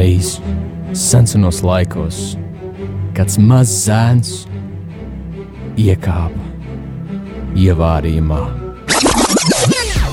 [0.00, 0.38] Kādreiz,
[0.96, 2.38] senos laikos,
[3.12, 4.30] kāds mazs zēns
[5.76, 6.40] iekāpa
[7.52, 8.38] ievārījumā.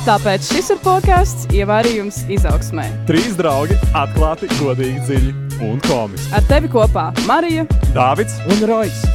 [0.04, 2.90] Tāpēc šis ir podkāsts Ievārījums izaugsmē.
[3.08, 5.34] Trīs draugi, atklāti, godīgi, dziļi
[5.70, 6.36] un komiski.
[6.36, 7.64] Ar tevi kopā Marija,
[7.96, 9.08] Dāvids Un Rojas!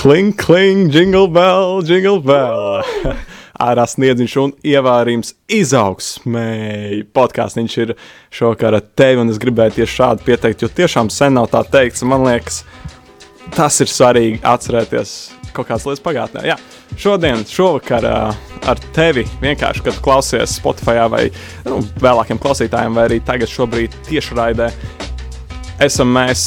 [0.00, 2.80] Kling, kling, jingle bell, jingle bell.
[3.66, 7.06] Ārā sniedziņš un ievārījums izaugsmēji.
[7.16, 7.94] Podkāsts ir
[8.34, 12.04] šovakar ar tevi, un es gribēju tieši šādi pieteikt, jo tiešām sen nav tā teikts.
[12.06, 12.62] Man liekas,
[13.56, 15.16] tas ir svarīgi atcerēties
[15.56, 16.44] kaut kādas lietas pagātnē.
[16.50, 16.58] Jā,
[17.00, 21.24] šodien, šovakar ar tevi vienkārši, kad klausies Spotify vai
[21.68, 24.70] nu, vēlākiem klausītājiem, vai arī tagad šobrīd tiešraidē,
[25.86, 26.46] esam mēs,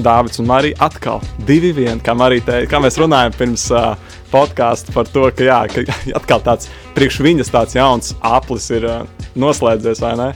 [0.00, 3.94] Dārvids un Marija, atkal divi vieni, kā Marija teica, kā mēs runājam pirms uh,
[4.32, 5.84] podkāstu par to, ka, jā, ka
[6.20, 9.02] atkal tāds priekš viņas tāds jauns aplis ir uh,
[9.38, 10.30] noslēdzies, vai ne?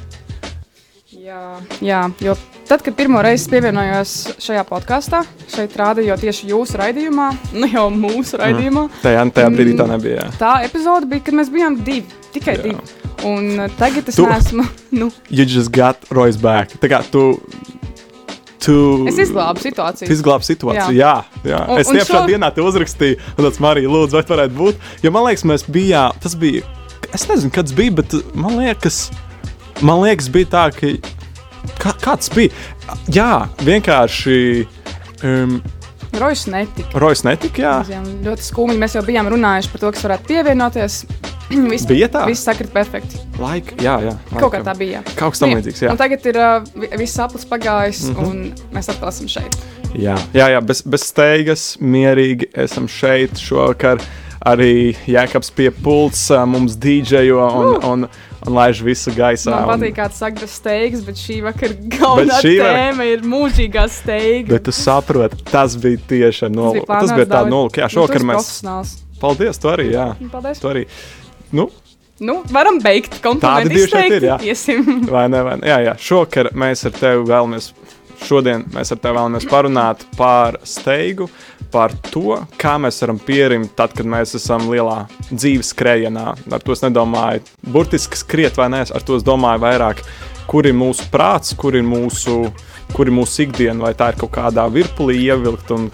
[1.25, 1.41] Jā,
[1.80, 2.34] jā, jo
[2.69, 4.11] tad, kad pirmo reizi pievienojos
[4.45, 5.22] šajā podkāstā,
[5.53, 10.27] šeit rādījot tieši jūsu raidījumā, nu jau mūsu raidījumā, Tajā, tajā brīdī tā nebija.
[10.27, 10.28] Jā.
[10.41, 12.67] tā epizode bija, kad mēs bijām divi, tikai Jā.
[12.69, 13.00] divi.
[13.25, 14.67] Un uh, tagad es Tu- neesmu.
[15.00, 16.75] Nu, You just got Royce back.
[16.78, 17.22] Tā kā tu.
[18.65, 18.77] Tu
[19.11, 20.09] es izglābu situāciju.
[20.15, 20.97] Izglābi situāciju.
[20.97, 21.51] Jā, jā.
[21.53, 21.61] jā.
[21.69, 24.89] Un- es šajā šo- dienā te uzrakstīju, un tas Marija, lūdzu, vai varētu būt.
[25.05, 26.17] Jo man liekas, mēs bijām.
[26.25, 26.62] Tas bija.
[27.12, 29.11] Es nezinu, kad tas bija, bet man liekas,
[29.83, 30.95] man liekas bija tā, ka.
[31.81, 32.51] Kā, kāds bija?
[33.09, 34.67] Jā, vienkārši.
[35.25, 35.62] Um,
[36.20, 36.98] Rojas netika.
[36.98, 37.75] Rojas netika, jā.
[37.89, 38.79] Bijām ļoti skumji.
[38.81, 41.05] Mēs jau bijām runājuši par to, kas varētu pievienoties.
[41.73, 42.25] viss, Bija tā?
[42.31, 43.21] Viss sakrit perfekti.
[43.39, 44.17] Laika, jā, jā.
[44.39, 45.03] Kaut kā tā bija.
[45.19, 45.91] Kaut kas tam līdzīgs, jā.
[45.93, 48.15] Un tagad ir uh, vi- viss aplis pagājis, mm.
[48.15, 48.29] -hmm.
[48.29, 49.56] un mēs atkal esam šeit.
[49.95, 54.01] Jā, jā, jā bez, bez steigas, mierīgi esam šeit šovakar.
[54.45, 57.84] Arī Jēkabs pie pults ā, mums dīdžejo un, Uh!
[57.84, 58.09] un, un
[58.47, 59.50] laiž visu gaisā.
[59.50, 63.20] Man un- patīk, kā tas saka, steigas, bet šī vakara galvenā šī vakar- tēma ir
[63.23, 64.48] mūžīgā steiga.
[64.48, 66.84] Bet tu saproti, tas bija tieši ar nulli.
[66.87, 67.71] Tas bija tāds nulli.
[67.81, 68.99] Jā, šovakar nu, mēs.
[69.21, 69.91] Paldies, tu arī.
[69.93, 70.60] Jā, Paldies.
[70.60, 70.87] tu arī.
[71.53, 71.71] Nu,
[72.21, 74.37] Nu, varam beigt komplimentu šeit ir, jā.
[74.47, 75.00] Iesim.
[75.11, 75.41] vai ne?
[75.43, 75.66] Vai ne?
[75.66, 75.94] Jā, jā.
[75.99, 77.72] Šovakar mēs ar tevi vēlamies.
[78.25, 81.26] Šodien mēs ar tevi vēlamies parunāt par steigu,
[81.75, 86.27] par to, kā mēs varam pierimt, tad, kad mēs esam lielā dzīves skrējienā.
[86.55, 87.43] Ar to es nedomāju
[87.75, 90.05] burtiski skriet, vai nē, ar to es domāju vairāk,
[90.51, 92.45] kur ir mūsu prāts, kur ir mūsu,
[92.95, 95.89] kur ir mūsu ikdiena, vai tā ir kaut kādā virpulī ievilkt un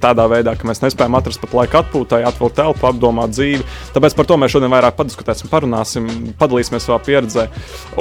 [0.00, 3.66] tādā veidā, ka mēs nespējam atrast pat laiku atpūtai, atvēlēt telpu, apdomāt dzīvi.
[3.96, 6.10] Tāpēc par to mēs šodien vairāk padiskutēsim, parunāsim,
[6.40, 7.48] padalīsimies savā pieredzē.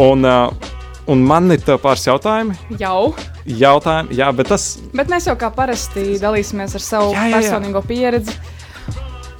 [0.05, 2.55] Un, uh, un man ir pāris jautājumi.
[2.81, 3.13] Jau.
[3.45, 7.41] Jautājumi, jā, bet tas Bet mēs jau kā parasti dalīsimies ar savu Jā, jā, jā.
[7.41, 8.33] personīgo pieredzi.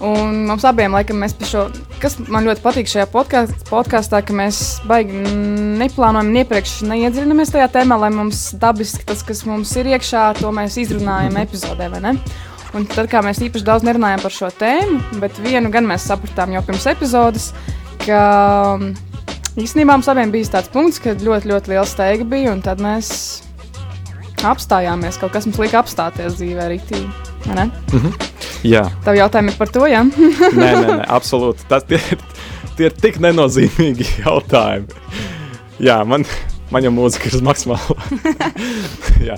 [0.06, 1.62] Un mums abiem, laikam, mēs pie šo,
[2.04, 5.22] kas man ļoti patīk šajā podkāst- podkāstā, ka mēs baigi
[5.80, 10.76] neplānojam, iepriekš neiedziļināmies tajā tēmā, lai mums dabiski tas, kas mums ir iekšā, to mēs
[10.84, 12.14] izrunājam epizodē, vai ne?
[12.76, 16.52] Un tad, kā mēs īpaši daudz nerunājam par šo tēmu, bet vienu gan mēs sapratām
[16.58, 17.54] jau pirms epizodes,
[18.04, 18.78] ka
[19.56, 22.84] mm, īstenībā mums abiem bija tāds punkts, kad ļoti, ļoti liela steiga bija, un tad
[22.84, 23.10] mēs
[24.46, 25.20] apstājāmies.
[25.22, 27.08] Kaut kas mums lika apstāties dzīvē, rītīgi.
[27.48, 27.68] vai ne?
[28.66, 30.04] jā, Tavu jautājumu ir par to, jā.
[30.06, 31.68] nē, nē, nē absolūti.
[31.72, 32.02] Tas tie,
[32.78, 35.06] tie ir tik nenozīmīgi jautājumi.
[35.84, 36.24] Jā, man,
[36.72, 37.98] man jau mūzika ir uz maksimālo.
[39.28, 39.36] Jā.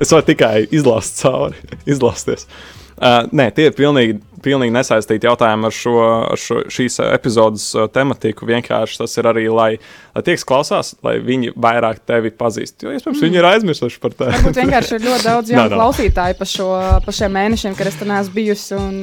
[0.00, 1.56] es varu tikai izlast cauri,
[1.94, 2.44] izlasties.
[2.44, 5.94] Uh, nē, tie ir pilnīgi, pilnīgi nesaistīti jautājumi ar, šo,
[6.34, 8.46] ar šo, šīs uh, epizodes uh, tematiku.
[8.48, 9.70] Vienkārši tas ir arī, lai,
[10.14, 12.78] lai tie, kas klausās, lai viņi vairāk tevi pazīst.
[12.84, 13.26] Jo, iespējams, mm.
[13.28, 14.34] viņi ir aizmirsuši par tevi.
[14.36, 16.68] Varbūt vienkārši ir ļoti daudz jaunu klausītāju pa, šo,
[17.06, 18.78] pa šiem mēnešiem, kad es tur neesmu bijusi.
[18.78, 19.00] un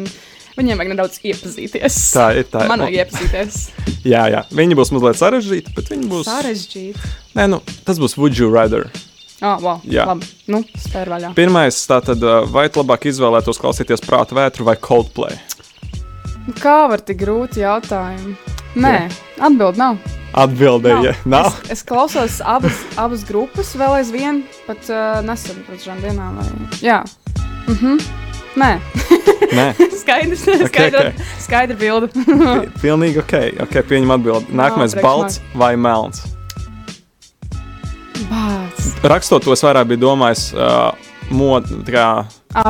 [0.52, 2.00] Viņiem vajag nedaudz iepazīties.
[2.12, 2.66] Tā ir, tā.
[2.68, 3.62] Man vajag iepazīties.
[4.04, 6.28] Jā, jā, viņi būs mazliet sarežģīti, bet viņi būs.
[6.28, 7.14] Sarežģīti.
[7.40, 8.90] Nē, nu, tas būs Would you rather?
[9.42, 9.80] Oh, wow.
[9.90, 10.06] Jā.
[10.06, 10.28] Labi.
[10.54, 11.32] Nu, spēr vaļā.
[11.38, 15.40] Pirmais, tātad, uh, vai tu labāk izvēlētos klausīties prāta vētru vai Coldplay?
[16.62, 18.36] Kā var tik grūti jautājumi?
[18.82, 18.96] Nē,
[19.44, 19.98] atbild nav.
[20.38, 21.50] Atbildēja, nav.
[21.66, 26.38] Es, es klausos abas, abas grupas vēl aizvien, pat uh, nesen pēc šām dienām.
[26.40, 26.70] Vai...
[26.86, 27.02] Jā.
[27.68, 27.98] Mhm.
[28.62, 28.72] Nē,
[29.56, 29.66] Nē,
[30.02, 30.42] skaidrs.
[30.48, 31.22] Ok, Skaidra, ok.
[31.40, 32.10] skaidra bilde.
[32.14, 33.36] pi- pilnīgi ok.
[33.66, 34.56] okay pieņem atbildi.
[34.60, 36.24] Nākamais, priekš balts vai melns?
[38.30, 38.84] Bāc.
[39.08, 40.92] Rakstot to, es vairāk biju domājis, uh,
[41.32, 42.06] mod, tā kā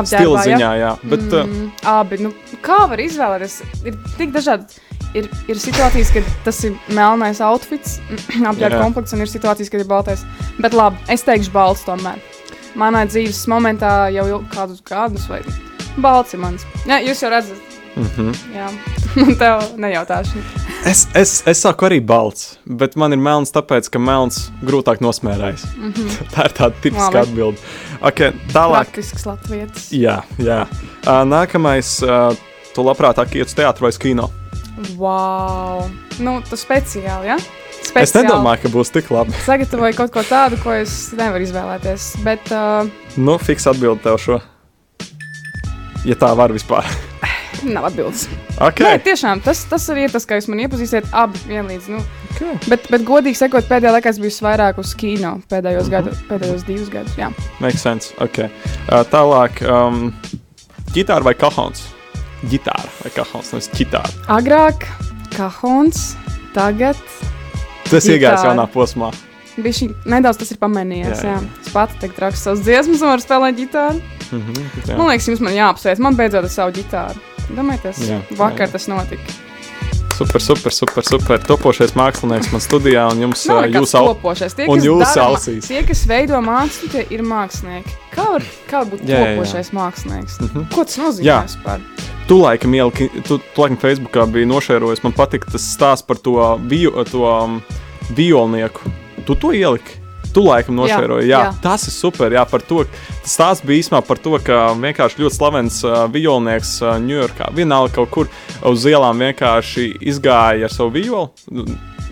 [0.06, 0.92] stila ziņā, jā.
[1.02, 2.18] Bet, uh, Mm, abi.
[2.22, 2.32] Nu,
[2.64, 3.58] kā var izvēlēties?
[3.84, 4.80] Ir tik dažādi.
[5.18, 7.98] Ir, ir situācijas, kad tas ir melnais outfits,
[8.50, 10.22] apģērba komplekts, un ir situācijas, kad ir baltais.
[10.62, 12.16] Bet labi, es teikšu balts tomēr.
[12.78, 15.42] Manā dzīves momentā jau il- kādus gadus vai
[16.00, 16.64] balts ir mans.
[16.88, 18.34] Jā, jūs jau redzat, mm -hmm.
[18.54, 18.68] jā.
[19.42, 20.42] Tev nejautāšu.
[20.84, 25.64] Es, es, es saku arī balts, bet man ir melns, tāpēc, ka melns grūtāk nosmērējas.
[25.76, 26.08] Mm -hmm.
[26.34, 27.58] Tā ir tāda tipiska atbilde.
[28.00, 29.92] Okay, tālāk, Praktisks latvietis.
[29.92, 30.66] jā, jā.
[31.06, 32.36] Uh, nākamais, uh,
[32.74, 34.30] tu labprātāk iet uz teātru vai uz kino.
[34.96, 35.90] Wow!
[36.18, 37.36] Nu, tas speciāli, ja?
[37.82, 38.02] Speciāli.
[38.02, 39.32] Es nedomāju, ka būs tik labi.
[39.44, 42.16] Sagatavoju kaut ko tādu, ko es nevaru izvēlēties.
[42.24, 44.40] Bet, uh, Nu, fiks atbildi tev šo.
[46.04, 47.11] Ja tā var vispār.
[47.76, 48.28] nav atbildes.
[48.58, 48.86] Okay.
[48.86, 51.88] Nē, tiešām tas, tas arī ir tas, ka jūs man iepazīsiet abi vienlīdz.
[51.88, 52.56] Nu, Okay.
[52.68, 56.04] bet, bet, godīgi sakot, pēdējā laikā es biju vairāk uz kino pēdējos, mm -hmm.
[56.08, 57.12] gadu, pēdējos divus gadus.
[57.18, 57.28] Jā.
[57.60, 58.14] Makes sense.
[58.18, 58.48] Okay.
[58.88, 60.14] Uh, tālāk, um,
[60.94, 61.84] ģitāra vai kahons?
[62.48, 64.10] Ģitāra vai kahons, nevis ģitāra.
[64.28, 64.86] Agrāk,
[65.36, 66.16] kahons,
[66.54, 66.96] tagad
[67.90, 68.16] Tas Ģitāra.
[68.16, 69.12] iegājis jaunā posmā.
[69.56, 71.22] bija šī nedaudz tas ir pamanījies.
[71.22, 71.66] Jā, Jā, jā.
[71.66, 74.00] Es pats tagad rakstu savas dziesmas, un varu spēlēt ģitāru.
[74.32, 74.96] Mm -hmm, Jā.
[74.96, 75.98] Man liekas, jums man jāapsveic.
[75.98, 77.20] Man beidzot ar savu ģitāru.
[77.50, 78.04] Domājieties,
[78.38, 78.74] vakar jā.
[78.76, 79.40] tas notika.
[80.12, 81.40] Super, super, super, super.
[81.42, 84.10] Topošais mākslinieks man studijā, un jums au...
[84.12, 84.54] topošais.
[84.54, 85.54] Tie, un kas jūsu.
[85.66, 87.96] Tie, kas veido mākslu, tie ir mākslinieki.
[88.12, 89.38] Kā var, kā var būt Jā, jā, jā.
[89.38, 90.36] topošais mākslinieks?
[90.44, 90.66] Mhm.
[90.74, 91.26] Ko tas nozīmē?
[91.26, 91.38] Jā.
[91.48, 91.86] vispār?
[92.28, 96.36] Tu laikam ieliki, tu, tu laikam Facebookā biji nošērojis, man patika tas stāsts par to,
[96.70, 97.58] vio, to um,
[98.14, 98.92] violnieku.
[99.26, 100.01] Tu to ieliki?
[100.32, 101.44] Tu laikam nošēroji, jā, jā.
[101.50, 101.52] jā.
[101.62, 102.32] tas ir super.
[102.32, 102.84] Jā, par to.
[103.22, 108.12] Stāsts bija īstenībā par to, ka vienkārši ļoti slavens uh, violnieks uh, Ņujorkā, vienalga kaut
[108.14, 108.30] kur
[108.68, 111.30] uz ielām vienkārši izgāja ar savu violu.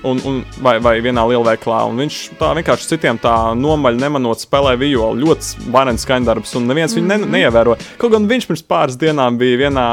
[0.01, 1.83] Un, un, vai, vai vienā lielveikalā.
[1.91, 5.21] Un viņš tā vienkārši citiem tā nomaļ, nemanot, spēlē violi.
[5.21, 7.11] Ļoti varens skaņdarbs, un neviens mm -hmm.
[7.11, 7.89] viņu ne, neievēroja.
[8.01, 9.87] Kaut gan viņš pirms pāris dienām bija vienā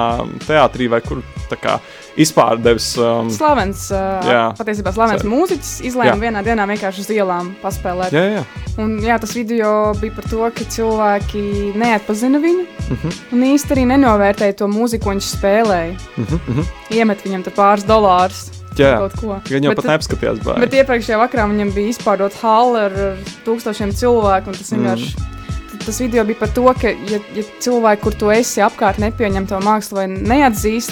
[0.48, 1.20] teātrī vai kur
[1.52, 1.76] tā kā
[2.18, 2.98] izpārdevis.
[2.98, 4.44] Um, Slavens, uh, Jā.
[4.58, 6.22] patiesībā slavens Cer- mūziķis izlēma Jā.
[6.26, 8.12] vienā dienā vienkārši uz ielām paspēlēt.
[8.12, 8.44] jā, jā.
[8.78, 13.74] Un, jā, tas video bija par to, ka cilvēki neatpazina viņu Uh -huh, un īsti
[13.76, 15.94] arī nenovērtēja to mūziku, ko viņš spēlēja.
[16.18, 16.66] uh -huh, uh -huh.
[16.92, 18.50] Iemet viņam te pāris dolārus.
[18.78, 19.40] Jā, Kaut ko.
[19.50, 20.40] Gan jau Bet pat neapskatījās.
[20.40, 20.60] Bāj.
[20.60, 24.48] Bet iepriekšējā vakarā viņam bija izpārdot halli ar, ar tūkstošiem cilvēku.
[24.48, 24.78] un Tas Mm.
[24.78, 25.16] vienkārši.
[25.16, 29.48] t- Tas video bija par to, ka, ja, ja cilvēki, kur tu esi apkārt, nepieņem
[29.48, 30.92] to mākslu vai neatzīst,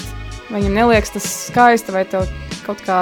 [0.50, 2.28] vai viņiem neliekas tas skaisti, vai tev
[2.66, 3.00] kaut kā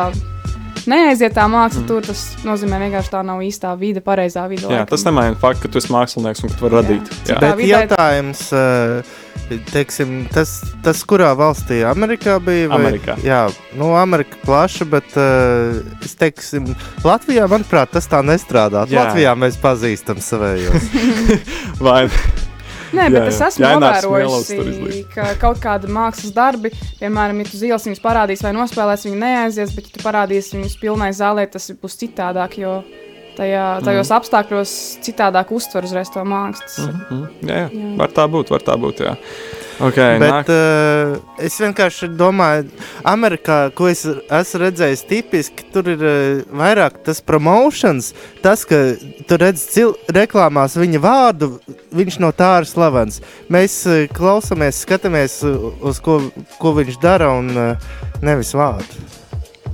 [0.90, 1.88] neaiziet tā māksla, mm.
[1.88, 4.66] tur tas nozīmē vienkārši tā nav īstā vide, pareizā vide.
[4.66, 4.90] Jā, laikam.
[4.92, 6.82] tas nemaina faktu, ka tu esi mākslinieks un ka tu vari Jā.
[6.82, 7.12] radīt.
[7.24, 7.36] Jā.
[7.38, 10.54] Tā Bet vidē- jautājums, eh, teiksim, tas,
[10.84, 11.82] tas kurā valstī?
[11.88, 12.68] Amerikā bija?
[12.68, 12.80] Vai?
[12.80, 13.18] Amerikā.
[13.24, 13.42] Jā,
[13.80, 16.74] nu, Amerika plaša, bet eh, es teiksim,
[17.04, 18.86] Latvijā, manuprāt, tas tā nestrādā.
[18.88, 19.04] Jā.
[19.04, 20.90] Latvijā mēs pazīstam savējos.
[21.84, 22.08] Vai
[22.94, 23.48] Nē, Jā, bet es jā.
[23.50, 24.98] esmu Smielovs tur novērojusi, izlīdz.
[25.14, 26.70] ka kaut kādi mākslas darbi,
[27.00, 30.56] piemēram, ja tu uz ielas viņus parādīsi vai nospēlēsi, viņi neaizies, bet ja tu parādīsi
[30.58, 32.78] viņus pilnai zālē, tas būs citādāk, jo
[33.38, 34.16] tajā, tajos mm.
[34.20, 34.72] apstākļos
[35.04, 36.86] citādāk uztver uzreiz to mākslu.
[36.86, 37.04] Mm.
[37.10, 37.68] Mhm, Jā, jā.
[37.74, 37.92] Jā.
[38.00, 39.04] var tā būt, var tā būt.
[39.08, 39.16] Jā.
[39.80, 42.68] Okay, Bet uh, es vienkārši domāju,
[43.10, 48.12] Amerikā, ko es esmu redzējis, tipiski tur ir uh, vairāk tas promotions,
[48.44, 48.78] tas, ka
[49.26, 49.66] tu redz
[50.14, 51.50] reklāmās viņa vārdu,
[51.94, 53.18] viņš no tā ir slavens.
[53.52, 56.20] Mēs uh, klausāmies, skatāmies, uz ko,
[56.62, 57.92] ko viņš dara un uh,
[58.22, 59.02] nevis vārdu.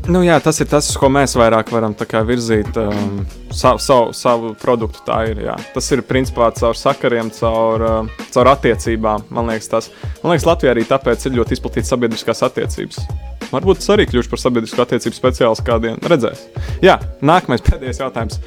[0.09, 1.95] Nu, jā, tas ir tas, ko mēs vairāk varam
[2.27, 3.21] virzīt um,
[3.53, 5.03] savu, savu, savu produktu.
[5.07, 5.43] Tā ir.
[5.45, 5.57] Jā.
[5.75, 9.27] Tas ir principā caur sakariem, caur, uh, caur attiecībām.
[9.31, 9.91] Man liekas, tas
[10.23, 13.03] man liekas, Latvijā arī tāpēc ir ļoti izplatīts sabiedriskās attiecības.
[13.51, 15.99] Varbūt tas arī kļūs par sabiedrisko attiecību speciālistu kādiem.
[16.07, 16.47] Redzēs.
[16.85, 18.39] Jā, nākamais pēdējais jautājums.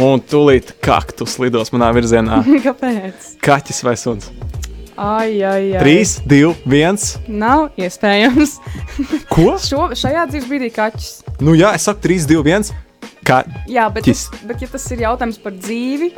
[0.00, 2.40] Un tūlīt kaktus lidos manā virzienā.
[2.66, 3.34] Kāpēc?
[3.44, 4.32] Kaķis vai suns?
[4.96, 5.80] Ai, ai, ai.
[5.80, 6.98] 3, 2, 1.
[7.40, 8.58] Nav iespējams.
[9.32, 9.54] Ko?
[9.62, 11.10] Šo, šajā dzīves brīdī kaķis.
[11.40, 12.72] Nu, jā, es saku 3, 2, 1.
[13.22, 16.08] Kā Jā, bet, tas, bet ja tas ir jautājums par dzīvi,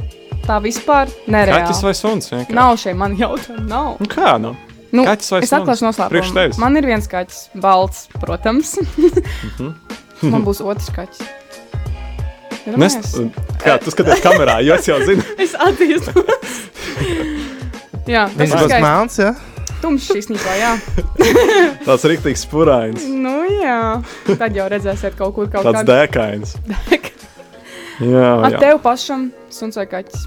[0.46, 1.66] tā vispār nereāli.
[1.66, 2.30] kaķis vai suns?
[2.32, 2.56] vienkārši?
[2.56, 3.66] Nav šie mani jautājumi.
[3.68, 3.90] Nav.
[4.00, 4.54] Nu, kā nu?
[4.94, 5.58] Nu, Kaķis vai es suns?
[5.58, 6.62] atklāšu Priekš noslēpumu.
[6.64, 8.74] Man ir viens kaķis, balts, protams.
[9.58, 10.30] Mhm.
[10.32, 11.20] Man būs otrs kaķis.
[12.80, 13.58] Nes, Iedomājies?
[13.60, 15.20] kā tu skaties kamerā, jo es jau zinu.
[15.44, 16.14] Es atzīstu.
[18.10, 19.32] Jā, tas Viņš ir būs melns, jā?
[19.84, 20.72] Tumšs īstenībā, jā.
[21.84, 23.78] Ir rīktīgs spurains, Nu, jā.
[24.38, 25.92] Tad jau redzēsiet kaut kur kaut tāds kādu.
[25.92, 26.54] dēkains.
[28.02, 28.58] Jā, Ar jā.
[28.58, 30.24] tevi pašam suns vai kaķis?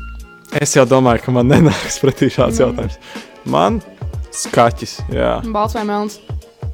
[0.61, 2.69] Es jau domāju, ka man nenāks pretī šāds Nu.
[2.69, 2.95] jautājums.
[3.43, 3.81] Man
[4.31, 6.15] skaķis, jā, Balts vai melns?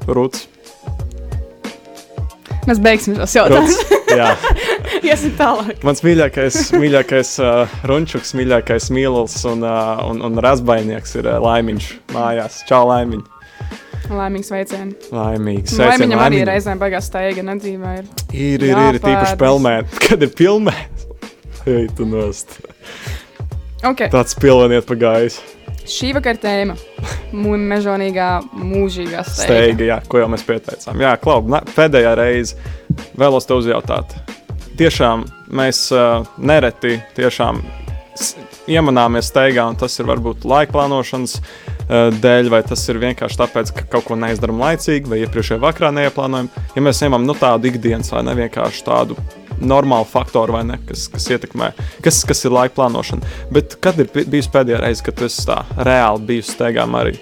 [0.06, 0.44] rūts.
[2.68, 3.80] Mēs beigsim šos jautājumus.
[4.14, 4.30] Jā.
[5.08, 5.78] Iesim tālāk.
[5.86, 11.88] Mans mīļākais, mīļākais uh, runčuks, mīļākais mīlulis un, uh, un, un razbainieks ir uh, laimiņš
[12.14, 12.62] mājās.
[12.68, 13.30] Čau, laimiņš!
[14.12, 15.08] Laimīgs veiciens.
[15.14, 15.72] Laimīgs.
[15.78, 17.94] Vai Sveicien viņam arī reizēm beigās steiga nedzīvē?
[17.96, 18.08] Ir.
[18.36, 19.40] Ir, ir, ir tīpaši Jāpērdas.
[19.40, 19.94] pelmēt.
[20.04, 21.04] Kad ir pilmēt,
[21.64, 22.58] ej, tu nost.
[23.84, 24.10] Okay.
[24.12, 25.40] Tāds pilveniet pa gaisu.
[25.84, 26.76] Šī vakara tēma-
[27.72, 29.48] mežonīgā, mūžīgā steiga.
[29.48, 31.00] Steiga, jā, ko jau mēs pieteicām.
[31.00, 31.42] Jā, Klau,
[31.74, 32.56] pēdējā reize
[33.20, 34.16] vēlos te uzjautāt.
[34.74, 35.22] Tiešām
[35.54, 37.60] mēs uh, nereti tiešām
[38.70, 43.70] iemanāmies steigā, un tas ir varbūt laika plānošanas uh, dēļ, vai tas ir vienkārši tāpēc,
[43.76, 46.50] ka kaut ko neizdarām laicīgi, vai iepriekšējā vakarā neieplānojam.
[46.74, 49.18] Ja mēs ņemam nu, tādu ikdienas vai ne vienkārši tādu
[49.62, 51.70] normālu faktoru, vai ne, kas, kas ietekmē,
[52.02, 53.30] kas, kas ir laika plānošana.
[53.54, 57.14] Bet kad ir bi- bijusi pēdējā reize, kad tu esi tā reāli bijusi steigā arī?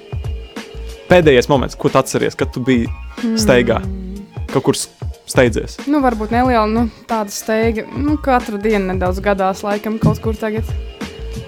[1.13, 2.89] Pēdējais moments, ko tu atceries, kad tu biji
[3.37, 3.83] steigā,
[4.55, 4.79] kaut kur
[5.33, 5.79] steidzies.
[5.91, 7.87] Nu, varbūt neliela nu, tāda steiga.
[7.97, 10.69] Nu, katru dienu nedaudz gadās, laikam, kaut kur tagad.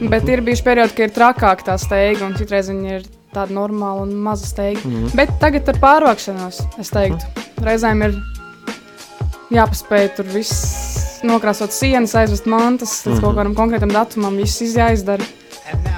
[0.00, 4.04] Bet ir bijuši periodi, kad ir trakāk tā steiga, un citreiz viņa ir tāda normāla
[4.06, 4.80] un maza steiga.
[4.84, 4.94] Mm.
[4.94, 5.16] -hmm.
[5.16, 8.18] Bet tagad ar pārvākšanos, es teiktu, reizēm ir
[9.54, 13.24] jāpaspēj tur viss nokrāsot sienas, aizvest mantas līdz mm -hmm.
[13.24, 15.24] kaut kādam konkrētam datumam, viss iz- jāizdara.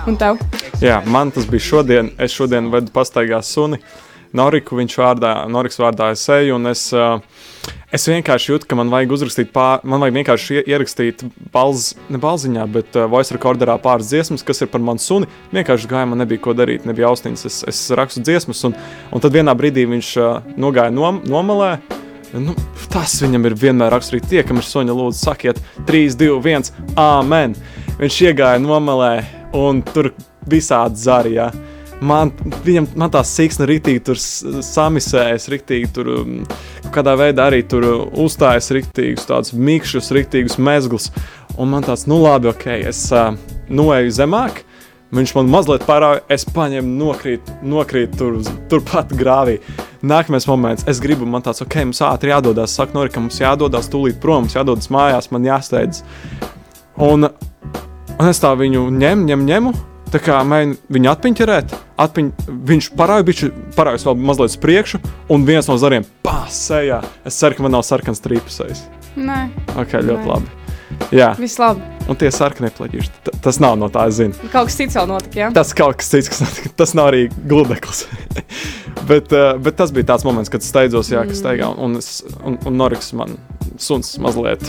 [0.06, 0.38] Un tev?
[0.80, 2.10] Jā, man tas bija šodien.
[2.18, 3.80] Es šodien vedu pastaigā suni.
[4.36, 7.20] Noriku viņš vārdā, Noriks vārdā es eju, un es, uh,
[7.94, 11.22] es vienkārši jūtu, ka man vajag uzrakstīt, pār, man vajag vienkārši ie- ierakstīt
[11.54, 15.28] balz, ne balziņā, bet uh, voice recorderā pāris dziesmas, kas ir par manu suni.
[15.54, 18.74] Vienkārši gāja, man nebija ko darīt, nebija austiņas, es, es rakstu dziesmas, un,
[19.12, 21.76] un tad vienā brīdī viņš uh, nogāja nom, nomalē.
[22.36, 22.52] Nu,
[22.92, 24.28] tas viņam ir vienmēr raksturīgi.
[24.28, 27.54] Tie, kam ir soņa, lūdzu, sakiet, 3, 2, 1, amen.
[28.00, 29.12] Viņš iegāja nomalē,
[29.56, 30.10] un tur
[30.50, 31.36] visādi zari.
[31.38, 31.46] Ja.
[32.04, 32.28] Man,
[32.66, 36.34] viņam, man tā siksna rītīgi tur samisējas, rītīgi tur um,
[36.92, 41.08] kādā veidā arī tur uh, uzstājas rītīgus, tādus mikšus, rītīgus mezglus.
[41.56, 43.32] Un man tāds, nu labi, ok, es uh,
[43.72, 44.60] noeju zemāk.
[45.16, 48.38] Viņš man mazliet parāda, es paņēmu, nokrītu, nokrītu tur,
[48.68, 49.56] turpat grāvī.
[50.04, 52.76] Nākamais moments, es gribu, man tāds, ok, mums ātri jādodas.
[52.76, 56.04] Saka, Nori, ka mums jādodas tūlīt prom, mums jādodas mājās, man jāsteidz.
[57.06, 57.30] Un,
[58.18, 59.76] un es tā viņu ņemu, ņemu, ņemu.
[60.16, 62.28] Tā kā mēģinu viņu atpiņķerēt, atpiņ,
[62.70, 67.02] viņš parādās vēl mazliet uz priekšu, un viens no zariem pārsējā.
[67.28, 68.86] Es ceru, ka man nav sarkans trīpusējs.
[69.20, 69.42] Nē,
[69.76, 70.30] Ok, ļoti Nē.
[70.30, 70.54] labi.
[71.12, 71.82] Jā, viss labi.
[72.08, 73.10] un tie sarkanie plaģīši.
[73.44, 74.32] Tas nav no tā, es zinu.
[74.54, 75.50] Kaut kas cits vēl notika, jā?
[75.52, 76.72] Tas kaut kas cits, kas notika.
[76.80, 78.06] Tas nav arī gludeklis.
[79.10, 82.56] bet, uh, bet tas bija tāds moments, kad steidzos, jā, kas steigā, un, es- un,
[82.64, 83.36] un Noriks man
[83.76, 84.64] suns mazliet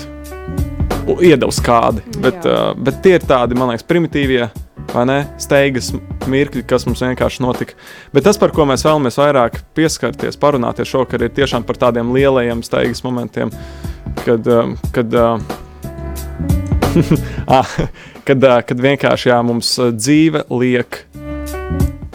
[1.24, 2.04] iedeva kādi.
[2.20, 2.72] Bet, Jā.
[2.74, 4.50] uh, bet tie ir tādi, man liekas, primitīvie.
[4.94, 5.92] Vai ne, Steigas
[6.30, 7.78] mirkļi, kas mums vienkārši notika.
[8.14, 12.64] Bet tas, par ko mēs vēlamies vairāk pieskarties, parunāties šovakar, ir tiešām par tādiem lielajiem
[12.66, 13.52] steigas momentiem,
[14.24, 15.40] kad, um, kad, uh,
[17.60, 17.74] ah,
[18.28, 21.04] kad, uh, kad vienkārši jā, mums uh, dzīve liek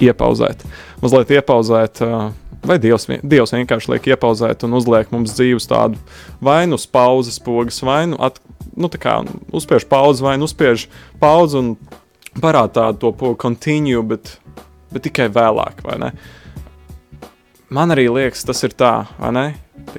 [0.03, 0.65] iepauzēt.
[1.03, 2.31] Mazliet iepauzēt, uh,
[2.67, 6.01] vai Dievs, Dievs vienkārši liek iepauzēt un uzliek mums dzīves tādu
[6.43, 8.39] vai nu uz pauzes pogas, vai nu, at,
[8.79, 9.21] nu kā
[9.55, 10.89] uzspiež pauzi, vai nu uzspiež
[11.23, 11.75] pauzi un
[12.41, 14.37] parāda tādu to continue, bet,
[14.93, 16.13] bet tikai vēlāk, vai ne?
[17.73, 19.45] Man arī liekas, tas ir tā, vai ne?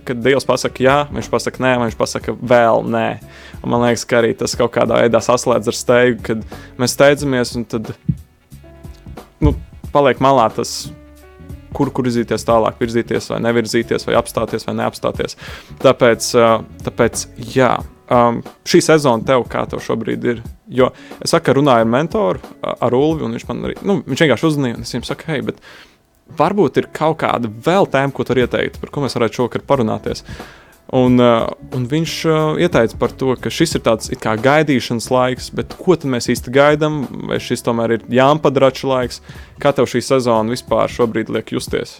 [0.05, 3.07] Kad Dievs pasaka, jā, viņš pasaka, nē, viņš pasaka, vēl nē.
[3.63, 6.43] Un man liekas, ka arī tas kaut kādā veidā saslēdz ar steigu, kad
[6.81, 7.89] mēs steidzamies un tad
[9.43, 9.55] nu,
[9.93, 10.75] paliek malā tas,
[11.73, 15.37] kur, virzīties tālāk, virzīties vai nevirzīties, vai apstāties vai neapstāties.
[15.81, 16.29] Tāpēc,
[16.85, 17.25] tāpēc
[17.55, 17.73] jā,
[18.13, 20.43] um, šī sezona tev kā tev šobrīd ir.
[20.73, 24.49] Jo es saku, runāju ar mentoru, ar Ulvi, un viņš man arī, nu, viņš vienkārši
[24.49, 25.61] uzzvanīja, un es viņam saku, hei, bet
[26.39, 30.23] varbūt ir kaut kāda vēl tēma, ko tu ieteikt, par ko mēs varētu šovakar parunāties.
[30.93, 35.47] Un, uh, un viņš uh, ieteica par to, ka šis ir tāds kā gaidīšanas laiks,
[35.55, 36.99] bet ko tad mēs īsti gaidām?
[37.31, 39.23] Vai šis tomēr ir jāmpadrača laiks?
[39.63, 41.95] Kā tev šī sezona vispār šobrīd liek justies?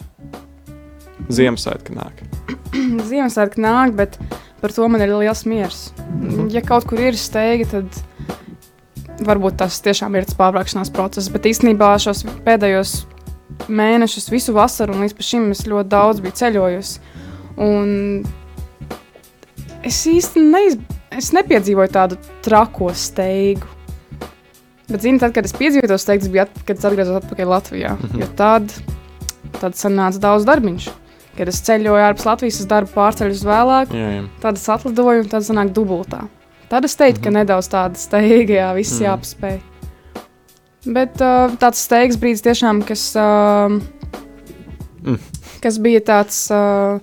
[1.31, 2.21] Ziemassvētki nāk.
[3.09, 4.19] Ziemassvētku nāk, bet
[4.63, 5.79] par to man ir liels miers.
[6.53, 11.31] Ja kaut kur ir steiga, tad varbūt tas tiešām ir tas pārvākšanās process.
[11.31, 13.01] Bet īstenībā šos pēdējos
[13.67, 17.03] mēnešus, visu vasaru un līdz šim es ļoti daudz biju ceļojusi.
[17.63, 18.23] Un
[19.83, 20.79] es īsti neiz...
[21.11, 23.67] es nepiedzīvoju tādu trako steigu.
[24.87, 27.51] Bet, zini, tad, kad es piedzīvoju to steigu, tas bija, at, kad es atgriezos atpakaļ
[27.51, 27.95] Latvijā.
[27.97, 28.23] Mm -hmm.
[28.23, 28.73] Jo tad,
[29.59, 30.91] tad sanāca daudz darbiņš.
[31.37, 34.23] Kad es ceļoju ārpus Latvijas, es darbu pārceļu uz vēlāk, Jā, jā.
[34.43, 36.27] tad es atlidoju un tad sanāk dubultā.
[36.69, 37.33] Tad es teiktu, mm -hmm.
[37.33, 39.03] ka nedaudz tāda steiga, jā, viss Mhm.
[39.03, 39.07] mm.
[39.09, 39.59] jāpaspēj.
[40.93, 43.79] Bet uh, tāds steigas brīdis tiešām, kas, uh,
[45.03, 45.19] Mm.
[45.61, 46.99] kas bija tāds, uh,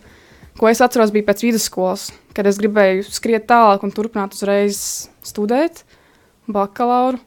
[0.58, 5.82] ko es atceros, bija pēc vidusskolas, kad es gribēju skriet tālāk un turpināt uzreiz studēt
[6.48, 7.18] bakalauru,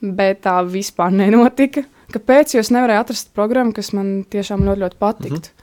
[0.00, 1.84] bet tā vispār nenotika.
[2.12, 2.54] Kāpēc?
[2.54, 5.30] Jo es nevarēju atrast programmu, kas man tiešām ļoti, ļoti patiktu.
[5.30, 5.61] Mm -hmm.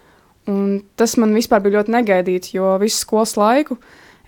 [0.49, 3.77] Un tas man vispār bija ļoti negaidīts, jo visu skolas laiku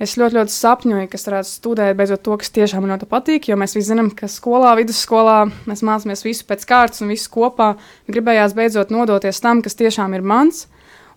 [0.02, 3.52] Es ļoti, ļoti sapņoju, ka varētu studēt beidzot to, kas tiešām man ļoti patīk.
[3.52, 7.76] Jo mēs visi zinām, ka skolā, vidusskolā mēs mācāmies visu pēc kārtas un visu kopā.
[8.10, 10.64] Gribējās beidzot nodoties tam, kas tiešām ir mans.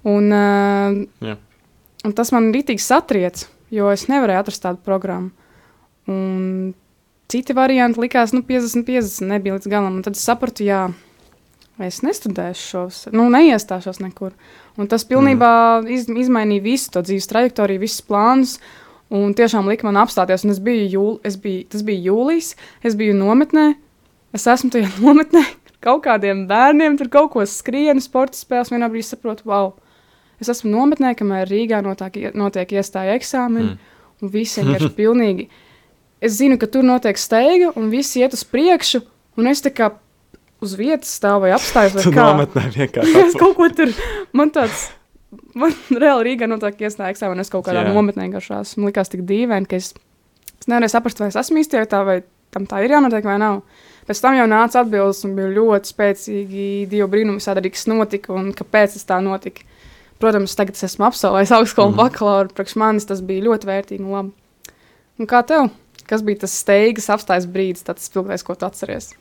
[0.05, 1.39] Un, uh, Jā.
[2.05, 5.33] un tas man rītīgi satriec, jo es nevarēju atrast tādu programmu.
[6.13, 6.75] Un
[7.33, 9.97] citi varianti likās, nu, 50, 50 nebija līdz galam.
[9.97, 10.91] Un tad es sapratu, jā,
[11.83, 14.35] es nestudēšu šos, nu, neiestāšos nekur.
[14.79, 15.51] Un tas pilnībā
[15.81, 15.91] mm.
[15.95, 18.59] iz, izmainīja visu to dzīves trajektoriju, visus plānus.
[19.15, 20.47] Un tiešām lika man apstāties.
[20.49, 22.55] Es biju, jūl, es biju, tas bija jūlijas,
[22.87, 23.73] es biju nometnē.
[24.35, 25.45] Es esmu tajā nometnē
[25.85, 28.73] kaut kādiem bērniem, tur kaut ko skrienu, sporta spēles.
[28.73, 29.75] Vienā brīdī saprotu, wow,
[30.41, 33.75] es esmu nometnē, kamēr Rīgā notiek, notiek iestāja eksāmeni.
[33.75, 33.93] Mm.
[34.23, 35.49] Un viss vienkārši pilnīgi.
[36.25, 39.03] Es zinu, ka tur notiek steiga, un viss iet uz priekšu.
[39.37, 39.91] Un es tā kā
[40.65, 41.97] uz vietas stāvu vai apstājos.
[42.03, 43.17] Tu nometnē vienkārši.
[43.29, 43.93] es kaut ko tur,
[44.37, 44.89] man tāds,
[45.59, 47.95] man reāli Rīgā notiek iestāja eksāmena, es kaut kādā Jā.
[47.95, 48.77] nometnē garšās.
[48.79, 49.93] Man likās tik dīvaini, ka es,
[50.61, 52.21] es nevarēju saprast, vai es esmu īstajā vietā, vai
[52.55, 53.63] tam tā ir jānotiek vai nav.
[54.09, 58.99] Pēc tam jau nāca atbildes, un bija ļoti spēcīgi Dieva brīnumi, kas notika un kāpēc
[58.99, 59.65] tas tā notika.
[60.21, 61.99] Protams, tagad es esmu absolvējis augstskolu mm.
[61.99, 64.77] bakalauru, priekš manis tas bija ļoti vērtīgi un labi.
[65.21, 65.73] Un kā tev?
[66.09, 69.15] Kas bija tas steigas apstājas brīdis, tas spilgtais, ko tu atceries?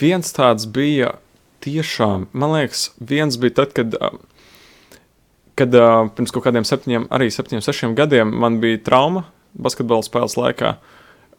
[0.00, 1.16] Viens tāds bija
[1.62, 3.96] tiešām, man liekas, viens bija tad, kad,
[5.58, 5.76] kad
[6.16, 10.76] pirms kaut kādiem septiņiem, arī septiņiem, sešiem gadiem man bija trauma basketbola spēles laikā.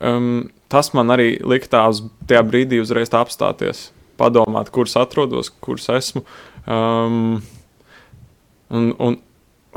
[0.03, 3.87] Um, tas man arī lika tā uz tajā brīdī uzreiz tā apstāties,
[4.19, 6.23] padomāt, kurš atrodos, kurš esmu.
[6.63, 7.37] Um,
[8.73, 9.17] un, un,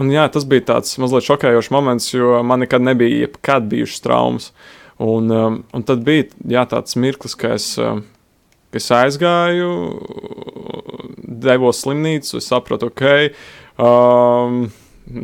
[0.01, 4.51] un jā, tas bija tāds mazliet šokējošs moments, jo man nekad nebija jebkad bijušas traumas.
[5.03, 8.03] Un, um, un tad bija jā, tāds mirklis, ka es, um,
[8.75, 9.71] es aizgāju,
[11.47, 13.07] devos slimnīcu, sapratu, ok.
[13.77, 14.67] Um,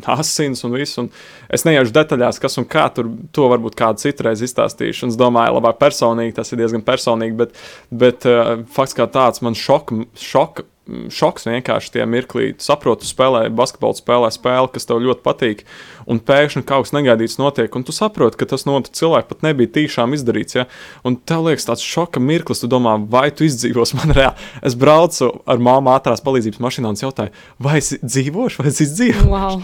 [0.07, 0.99] Asins un viss.
[1.01, 1.09] Un
[1.51, 5.09] es neiešu detaļās, kas un kā tur to varbūt kādu citu reizi izstāstīšu.
[5.11, 7.57] Es domāju, labāk personīgi, tas ir diezgan personīgi, bet,
[7.91, 12.51] bet uh, fakts kā tāds man šoka, šoka, šoks vienkārši tie mirklī.
[12.59, 15.63] Tu saproti, tu spēlē basketbolu, spēlē spēli, kas tev ļoti patīk,
[16.11, 19.71] un pēkšņi kaut kas negaidīts notiek, un tu saproti, ka tas notika cilvēku pat nebija
[19.79, 20.59] tīšām izdarīts.
[20.59, 20.67] Ja?
[21.07, 24.51] Un tev liekas tāds šoka mirklis, tu domā, vai tu izdzīvos man reāli.
[24.67, 29.31] Es braucu ar māmu ātrās palīdzības mašīnā un jautāju, vai es dzīvošu, vai es izdzīvošu.
[29.31, 29.63] Wow,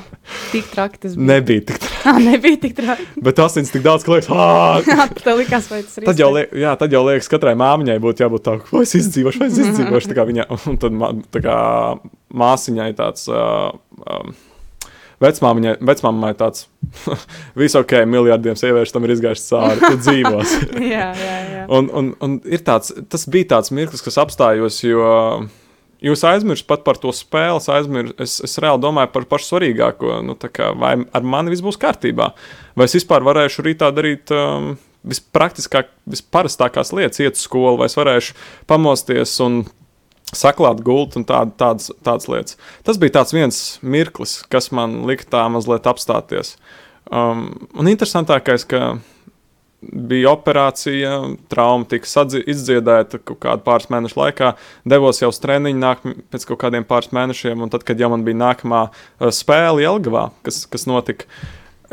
[0.53, 1.33] tik traki tas bija.
[1.35, 3.07] Nebija tik traki, Tā nebija tik traki.
[3.25, 5.09] bet asins tik daudz, ka liekas, ah!
[5.27, 8.25] Tev likās, vai tas ir Tad jau, liek, jā, tad jau liekas, katrai māmiņai būtu
[8.25, 10.11] jābūt tā, vai es izdzīvošu, vai es izdzīvošu.
[10.13, 11.01] Tā kā viņa, un tad
[11.37, 11.59] tā kā
[12.43, 13.75] māsiņai tāds, uh,
[14.09, 14.33] um,
[15.25, 16.67] vecmāmiņai, vecmāmiņai tāds,
[17.61, 20.57] viss ok, miljardiem sieviešu tam ir izgājuši cauri, tu dzīvos.
[20.95, 21.65] jā, jā, jā.
[21.79, 25.13] un, un, un ir tāds, tas bija tāds mirklis, kas apstājos, jo
[26.05, 30.19] jūs aizmirstat pat par to spēli, es aizmirsu, es, es reāli domāju par pašu svarīgāko,
[30.27, 32.31] nu, kā, vai ar mani viss būs kārtībā,
[32.79, 34.77] vai es vispār varēšu rītā darīt um,
[35.09, 38.39] vispraktiskāk, visparastākās lietas, iet uz skolu, vai es varēšu
[38.71, 39.63] pamosties un
[40.35, 42.59] saklāt gultu un tād, tādas, tādas lietas.
[42.85, 46.57] Tas bija viens mirklis, kas man lika tā mazliet apstāties.
[47.09, 48.99] Um, un interesantākais, ka
[49.83, 51.13] bija operācija,
[51.51, 54.53] trauma tika izdziedēta kaut kādu pāris mēnešu laikā.
[54.89, 58.27] Devos jau uz treniņu nāk, pēc kaut kādiem pāris mēnešiem, un tad, kad jau man
[58.27, 61.29] bija nākamā uh, spēle Jelgavā, kas, kas notika,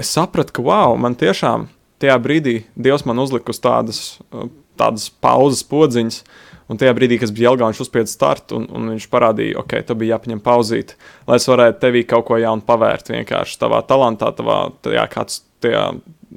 [0.01, 1.69] es sapratu, ka wow, man tiešām
[2.01, 4.01] tajā brīdī Dievs man uzlika uz tādas,
[4.33, 6.23] uh, tādas pauzes podziņas.
[6.65, 10.15] Un tajā brīdī, kad bija viņš uzspieda startu, un, un viņš parādīja, ok, tev bija
[10.15, 10.95] jāpaņem pauzīt,
[11.29, 13.11] lai es varētu tevī kaut ko jaunu pavērt.
[13.13, 15.83] Vienkārši tavā talantā, tavā tajā, kāds, tajā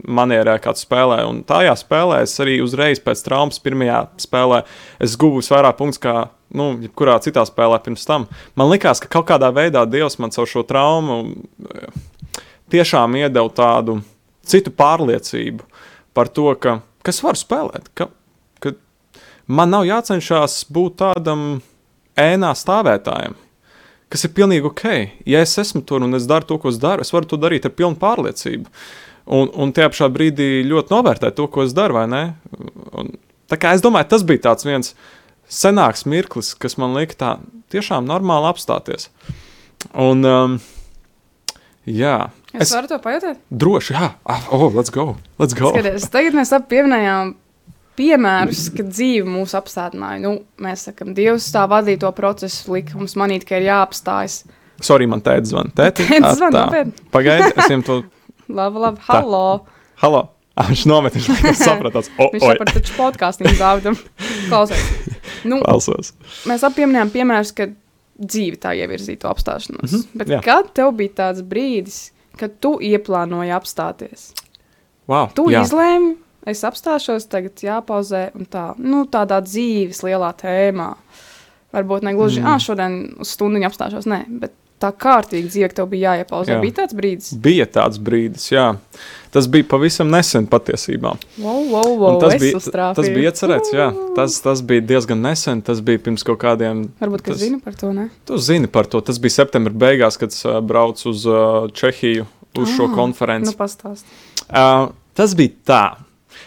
[0.07, 1.23] manierē, kāds spēlē.
[1.29, 4.63] Un tajā spēlē es arī uzreiz pēc traumas, pirmajā spēlē,
[5.03, 6.17] es guvu vairāk punktus kā
[6.55, 8.27] nu, jebkurā citā spēlē pirms tam.
[8.59, 11.99] Man liekas, ka kaut kādā veidā Dievs man caur šo traumu eh,
[12.73, 14.01] tiešām iedeva tādu
[14.49, 15.67] citu pārliecību
[16.17, 17.91] par to, ka, ka es varu spēlēt.
[17.99, 18.09] Ka,
[18.63, 18.73] ka
[19.47, 21.45] man nav jācenšas būt tādam
[22.19, 23.37] ēnā stāvētājam.
[24.09, 24.85] Kas ir pilnīgi ok.
[25.29, 27.69] Ja es esmu tur un es daru to, ko es daru, es varu to darīt
[27.69, 28.71] ar pilnu pārliecību.
[29.29, 32.01] Un, un tajā pašā brīdī ļoti novērtēt to, ko es daru?
[32.01, 33.11] Un,
[33.51, 34.95] tā kā es domāju, tas bija tāds viens
[35.53, 37.31] senāks mirklis, kas man lika tā
[37.73, 39.11] tiešām normāli apstāties.
[39.93, 40.59] Un, um,
[41.85, 43.37] jā, Es, es varu to pajautāt.
[43.53, 45.69] droši, jā, ah, oh, let's go, let's go.
[45.75, 47.35] Skaties, tagad mēs abi pieminējām
[47.99, 50.23] piemērus, kad dzīve mūs apstādināja.
[50.23, 50.31] Nu,
[50.63, 54.45] mēs sakām, Dievs tā vadīja to procesu, lika mums manīt, ka ir jāapstājas.
[54.81, 55.73] Sorry, man tēta zvan.
[55.77, 56.65] Tēti, Tētis Ā, zvan, tā.
[56.71, 57.07] nopietni?
[57.13, 57.97] Pagaidi, es viņam to,
[58.49, 59.67] Labi, labi, halo.
[60.03, 60.25] halo.
[60.59, 62.09] Ah, viņš nomet, viņš laikam sapratās.
[62.19, 63.99] O, Viņš par taču podkāstu zaudam.
[64.51, 64.87] Klausies.
[65.47, 66.15] Nu, klausos.
[66.51, 67.69] mēs abi pieminējām piemērus, ka
[68.19, 69.93] dzīve tā ievirzīja to apstāšanos.
[69.93, 70.41] Mm -hmm, Bet jā.
[70.43, 74.33] kad tev bija tāds brīdis, kad tu ieplānoji apstāties?
[75.09, 75.63] Wow, Tu jā.
[75.63, 80.95] izlēmi, es apstāšos, tagad jāpauzē, un tā, nu, tādā dzīves lielā tēmā.
[81.73, 82.47] Varbūt ne gluži, mm.
[82.47, 86.55] ah, šodien uz stundu apstāšos, nē, bet tā kārtīgi dzīve, tev bija jāiepauzē.
[86.57, 86.61] Jā.
[86.63, 88.77] Bija tāds brīdis, Bija tāds brīdis, jā.
[89.31, 91.17] Tas bija pavisam nesen patiesībā.
[91.39, 92.95] wow, wow, wow, Un tas, bija, uztrāpīju.
[92.97, 93.89] tas bija iecerēts, jā.
[94.17, 95.61] Tas, tas bija diezgan nesen.
[95.63, 96.89] Tas bija pirms kaut kādiem.
[97.01, 98.09] Varbūt, ka tas- zini par to, ne?
[98.25, 99.01] Tu zini par to.
[99.01, 103.51] Tas bija septembra beigās, kad es uh, braucu uz uh, Čehiju uz šo Ah, konferenci.
[103.53, 104.05] Nu, pastāst.
[104.49, 105.97] Uh, tas bija tā.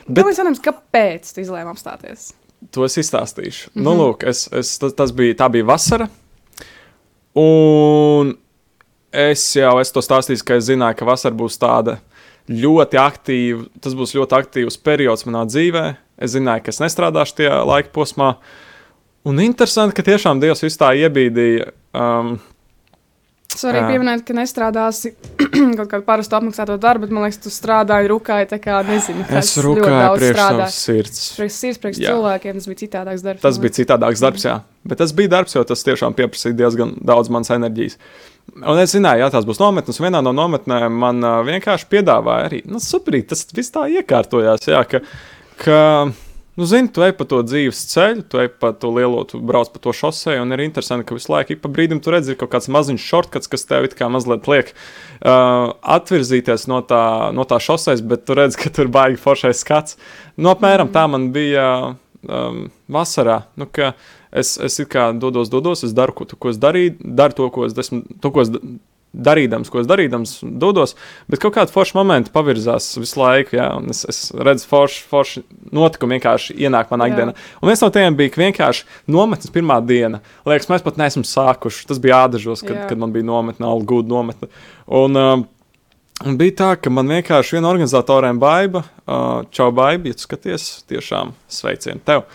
[0.07, 2.31] Bet- Bet es nezinu, kāpēc tu izlēmi apstāties.
[2.71, 3.69] To es izstāstīšu.
[3.73, 3.81] Mm -hmm.
[3.81, 3.83] Mhm.
[3.83, 6.07] Nu, lūk, es, es, tas, tas bija, tā bija vasara.
[7.37, 8.35] Un
[9.11, 11.99] es jau esmu to stāstījis, ka es zināju, ka vasara būs tāda
[12.51, 13.67] ļoti aktīva.
[13.83, 15.85] Tas būs ļoti aktīvs periods manā dzīvē.
[16.21, 18.33] Es zināju, ka es nestrādāšu tajā laika posmā.
[19.27, 21.71] Un interesanti, ka tiešām Dievs visu tā iebīdīja.
[21.93, 22.35] Um,
[23.59, 23.83] Jā.
[23.91, 25.13] pieminēt, ka nestrādāsi
[25.77, 28.49] kaut kādu parastu apmaksāto darbu, bet man liekas, tu strādāji rūkāji.
[28.53, 31.21] Tā kā nezinu, kas es rūkāju priekš savas sirds.
[31.37, 32.15] Priekš sirds, priekš Jā.
[32.15, 33.43] cilvēkiem tas bija citādāks darbs.
[33.43, 34.57] Tas bija citādāks darbs, jā.
[34.87, 37.99] Bet tas bija darbs, jo tas tiešām pieprasīja diezgan daudz manas enerģijas.
[38.57, 39.99] Un es zināju, ka tās būs nometnes.
[40.01, 44.65] Vienā no nometnēm man uh, vienkārši piedāvāja arī, nu, superīgi, tas viss tā iekārtojās.
[44.71, 45.03] Jā, ka,
[45.61, 45.77] ka,
[46.55, 49.71] nu, zini, tu ej pa to dzīves ceļu, tu ej pa to lielo, tu brauc
[49.71, 52.51] pa to šoseju, un ir interesanti, ka visu laiku, ik pa brīdim, tu redzi, kaut
[52.53, 57.03] kāds maziņš shortcuts, kas tev it kā mazliet liek uh, atvirzīties no tā,
[57.35, 59.99] no tā šosejas, bet tu redzi, ka tur baigi foršais skats.
[60.35, 61.67] Nu, apmēram tā man bija
[62.27, 63.43] um, vasarā.
[63.55, 63.93] Nu, ka
[64.31, 67.67] es, es it kā dodos, dodos, es daru, ko, ko es darīju, daru to, ko
[67.67, 68.51] es, desmu, to, ko es
[69.11, 70.95] darīdams, ko es darīdams, dodos,
[71.31, 75.43] bet kaut kāda forša momenta pavirzās visu laiku, jā, un es, es redzu, forši, forši
[75.75, 77.35] notikumi vienkārši ienāk manā ikdienā.
[77.59, 81.87] Un viens no tiem bija, vienkārši nometnes pirmā diena, liekas, mēs pat neesam sākuši.
[81.91, 82.91] Tas bija ādažos, kad, Jā.
[82.91, 84.51] kad man bija nometne, Algūda nometne.
[84.87, 85.49] Un, um,
[86.21, 90.67] Un bija tā, ka man vienkārši viena organizatoriem baiva, uh, čau, baiva, ja tu skaties,
[90.91, 92.27] tiešām sveicieni tev.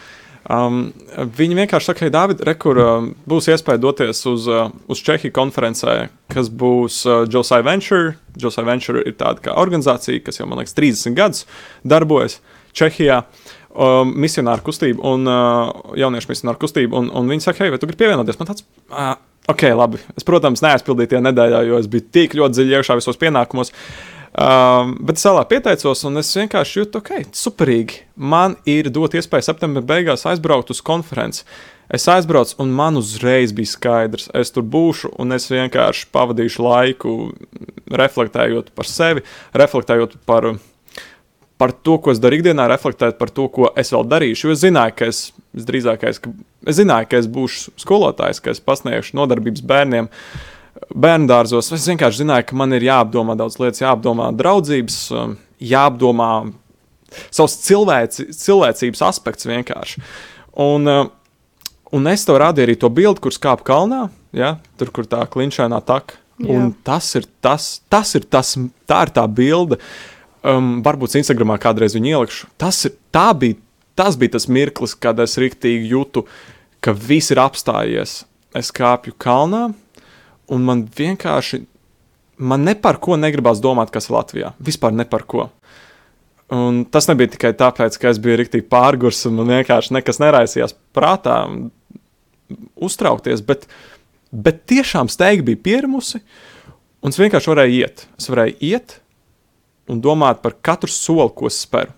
[0.46, 5.34] Um, viņi vienkārši saka, hei, Dārvid, rekur uh, būs iespēja doties uz, uh, uz Čehiju
[5.34, 5.96] konferencē,
[6.30, 8.14] kas būs uh, Josai Venture.
[8.38, 11.46] Josai Venture ir tāda kā organizācija, kas jau, man liekas, 30 gadus
[11.82, 12.38] darbojas
[12.76, 13.24] Čehijā.
[13.76, 16.96] Um, misionāru kustību un uh, jauniešu misionāru kustību.
[16.96, 18.38] Un, un viņi saka, hei, vai tu gribi pievienoties?
[18.40, 19.18] Man tāds, uh,
[19.52, 20.00] ok, labi.
[20.16, 23.74] Es, protams, neaizpildīju tajā nedēļā, jo es biju tik ļoti dziļi iekšā visos pienākumos.
[24.34, 28.02] Um, bet es vēlāk pieteicos, un es vienkārši jūtu, ok, superīgi.
[28.16, 31.46] Man ir dot iespēju septembrī beigās aizbraukt uz konferenci.
[31.86, 37.12] Es aizbraucu, un man uzreiz bija skaidrs, es tur būšu, un es vienkārši pavadīšu laiku
[37.94, 39.22] reflektējot par sevi,
[39.54, 40.48] reflektējot par,
[41.62, 44.48] par to, ko es daru ikdienā, reflektēt par to, ko es vēl darīšu.
[44.48, 45.22] Jo es zināju, ka es,
[45.54, 46.34] visdrīzākais, ka
[46.66, 50.10] es zināju, ka es būšu skolotājs, ka es pasniegšu nodarbības bērniem.
[50.96, 56.30] Bērnu dārzos es vienkārši zināju, ka man ir jāapdomā daudz lietas, jāapdomā draudzības, um, jāapdomā
[57.34, 60.02] savs cilvēci, cilvēcības aspekts vienkārši.
[60.66, 61.08] Un, uh,
[61.96, 64.56] un es tev rādīju arī to bildi, kur skāp kalnā, ja?
[64.80, 66.20] tur, kur tā klinšainā taka.
[66.44, 68.52] Un tas ir tas, tas ir tas,
[68.84, 69.78] tā ir tā bilde.
[70.46, 72.50] Um, varbūt Instagramā kādreiz viņu ielikšu.
[72.60, 73.56] Tas, ir, tā bija,
[73.98, 76.26] tas bija tas mirklis, kad es rīktīgi jūtu,
[76.84, 78.20] ka viss ir apstājies.
[78.56, 79.70] Es kāpju kalnā,
[80.52, 81.62] un man vienkārši,
[82.38, 84.52] man ne par ko negribās domāt, kas ir Latvijā.
[84.62, 85.48] Vispār ne par ko.
[86.52, 90.76] Un tas nebija tikai tāpēc, ka es biju rīktīgi pārgurs un man vienkārši nekas neraisījās
[90.94, 91.40] prātā
[92.78, 93.66] uztraukties, bet,
[94.30, 96.20] bet tiešām steigta bija pierimusi,
[97.02, 98.06] un es vienkārši varēju iet.
[98.20, 99.00] Es varēju iet
[99.90, 101.94] un domāt par katru soli, ko es speru.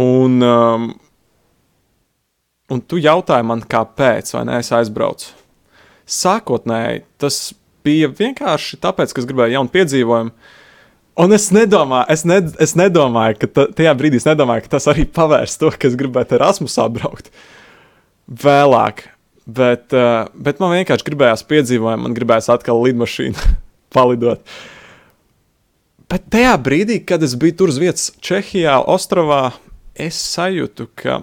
[0.00, 0.88] Un, um,
[2.72, 5.41] un tu jautāji man, kāpēc, vai ne, es aizbraucu.
[6.08, 7.52] Sākotnēji tas
[7.86, 10.34] bija vienkārši tāpēc, ka es gribēju jaunu piedzīvojumu.
[11.22, 14.88] Un es nedomāju, es, ne, es nedomāju, ka ta, tajā brīdī es nedomāju, ka tas
[14.88, 17.28] arī pavērs to, ka es gribētu Erasmusā braukt
[18.26, 19.08] vēlāk.
[19.42, 23.50] Bet, uh, bet man vienkārši gribējās piedzīvojumu, man gribējās atkal lidmašīnu
[23.94, 24.40] palidot.
[26.12, 29.54] Bet tajā brīdī, kad es biju tur uz vietas Čehijā, Ostravā,
[29.98, 31.22] es sajūtu, ka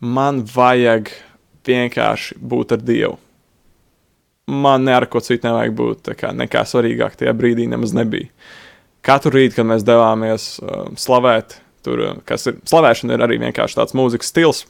[0.00, 1.12] man vajag
[1.68, 3.18] vienkārši būt ar Dievu.
[4.50, 6.12] Man ne ar ko citu nevajag būt.
[6.18, 8.30] Kā, nekā svarīgāk tajā brīdī nemaz nebija.
[9.06, 13.78] Katru rītu, kad mēs devāmies uh, slavēt, tur, uh, kas ir slavēšana, ir arī vienkārši
[13.78, 14.64] tāds mūzikas stils,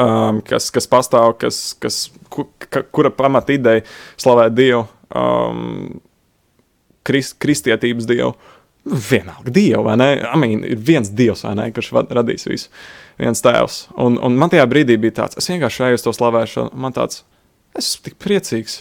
[0.00, 3.84] um, kas, kas pastāv, kas, kas, ku, ka, kura pamata ideja
[4.20, 6.00] slavēt Dievu, um,
[7.06, 8.34] krist, kristietības Dievu.
[8.82, 10.08] Vienalga Dievu, vai ne?
[10.26, 12.72] Amīn, ir viens Dievs, vai ne, kurš radīs visu.
[13.20, 13.84] Viens tēvs.
[14.02, 17.22] Un, un man tajā brīdī bija tāds, es vienkārši eju uz to slavēšanu, man tāds,
[17.76, 18.80] es esmu tik priecīgs.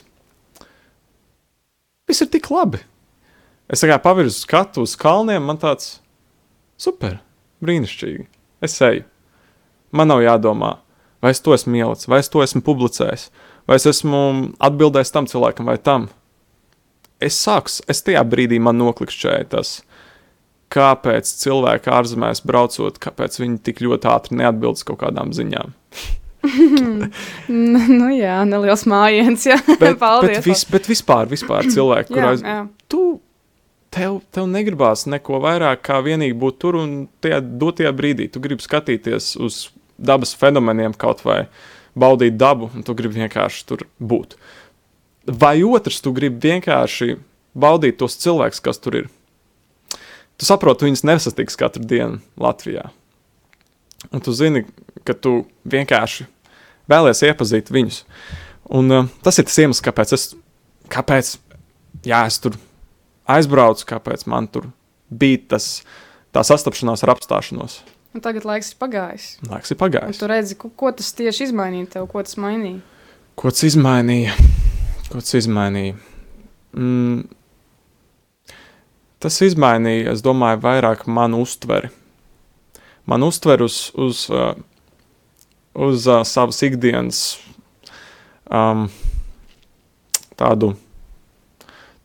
[2.10, 2.82] Viss ir tik labi.
[3.72, 6.02] Es tikai pavirzu skatu uz kalniem, man tāds
[6.82, 7.22] super,
[7.64, 8.26] brīnišķīgi.
[8.66, 9.06] Es eju.
[9.96, 10.76] Man nav jādomā,
[11.24, 13.30] vai es to esmu ielicis, vai es to esmu publicējis,
[13.68, 14.20] vai es esmu
[14.64, 16.10] atbildējis tam cilvēkam vai tam.
[17.22, 19.74] Es sāku, es tajā brīdī man noklikšķēja tas,
[20.72, 25.76] kāpēc cilvēki ārzemēs braucot, kāpēc viņi tik ļoti ātri neatbild uz kaut kādām ziņām.
[27.98, 28.86] nu, jā, neliels.
[29.46, 29.60] Jā.
[29.76, 30.40] Bet, Paldies.
[30.40, 32.46] bet, vis, bet vispār, vispār cilvēki, jā, kurās
[32.92, 33.04] tu,
[33.94, 38.30] tev, tev negribās neko vairāk kā vienīgi būt tur un tajā dotajā brīdī.
[38.32, 39.68] Tu gribi skatīties uz
[40.02, 41.46] dabas fenomeniem kaut vai
[41.98, 44.38] baudīt dabu, un tu gribi vienkārši tur būt.
[45.28, 47.20] Vai otrs, tu gribi vienkārši
[47.54, 49.12] baudīt tos cilvēkus, kas tur ir.
[50.40, 52.90] Tu saproti, tu viņus nesatiks katru dienu Latvijā.
[54.10, 54.64] Un tu zini,
[55.06, 56.26] ka tu vienkārši
[56.92, 58.02] vēlēsies iepazīt viņus.
[58.72, 60.28] Un, uh, tas ir tas iemesls, kāpēc es,
[60.92, 61.36] kāpēc,
[62.08, 62.58] jā, es tur
[63.30, 64.72] aizbraucu, kāpēc man tur
[65.12, 65.70] bija tas,
[66.34, 67.82] tā sastapšanās ar apstāšanos.
[68.16, 69.28] Un tagad laiks ir pagājis.
[69.48, 70.20] Laiks ir Un pagājis.
[70.20, 72.82] tu redzi, ko, ko tas tieši izmainīja tev, ko tas mainīja.
[73.40, 74.34] Ko tas izmainīja?
[75.12, 75.96] Ko tas izmainīja?
[76.76, 77.22] Mm,
[79.24, 81.92] tas izmainīja, es domāju, vairāk manu uztveri.
[83.12, 84.54] Man uztver uz, uz, uh,
[85.76, 87.20] uz uh, savas ikdienas
[88.48, 88.86] um,
[90.40, 90.72] tādu,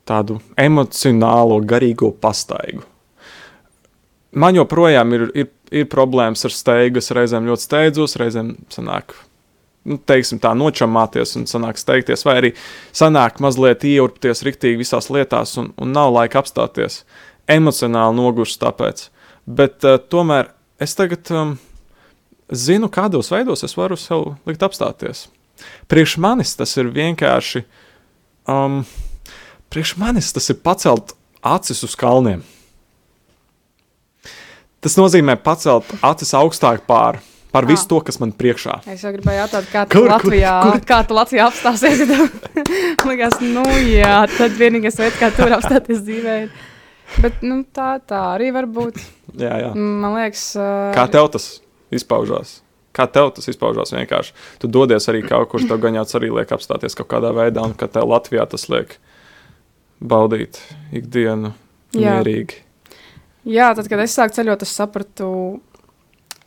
[0.03, 2.83] tādu emocionālo, garīgo pastaigu.
[4.35, 6.99] Man joprojām ir, ir, ir problēmas ar steigu.
[6.99, 9.15] Es reizēm ļoti steidzos, reizēm sanāk
[9.87, 12.53] nu, teiksim, tā nočamāties un sanāk steigties, vai arī
[12.97, 17.05] sanāk mazliet ieurpties riktīgi visās lietās un, un nav laika apstāties.
[17.47, 19.07] Emocionāli nogurst tāpēc.
[19.47, 21.55] Bet uh, tomēr es tagad um,
[22.53, 25.27] zinu, kādos veidos es varu sev likt apstāties.
[25.89, 27.65] Priekš manis tas ir vienkārši,
[28.49, 28.83] um,
[29.73, 31.15] priekš manis tas ir pacelt
[31.47, 32.43] acis uz kalniem.
[34.85, 37.19] Tas nozīmē pacelt acis augstāk pār,
[37.51, 37.71] pār Ah.
[37.73, 38.83] visu to, kas man priekšā.
[38.87, 42.05] Es jau gribēju jautāt, kā tu Kur- kur- Latvijā, kur- kā tu Latvijā apstāsies.
[42.13, 46.37] tev Likās, nu jā, tad vienīgais veids, kā tur apstāties dzīvē.
[46.45, 46.53] ir-
[47.23, 48.99] Bet nu, tā, tā arī var būt.
[49.39, 49.73] Jā, jā.
[49.77, 51.49] Man liekas, uh, Kā tev tas
[51.95, 52.61] izpaužās?
[52.97, 54.33] Kā tev tas izpaužās vienkārši?
[54.63, 57.89] Tu dodies arī kaut kur, tev gaņāts arī liek apstāties kaut kādā veidā, un ka
[57.93, 58.97] tev Latvijā tas liek
[60.01, 60.61] baudīt
[60.97, 61.53] ikdienu
[61.97, 62.17] Jā.
[62.17, 62.63] mierīgi.
[63.47, 65.29] Jā, tad, kad es sāku ceļot, es sapratu,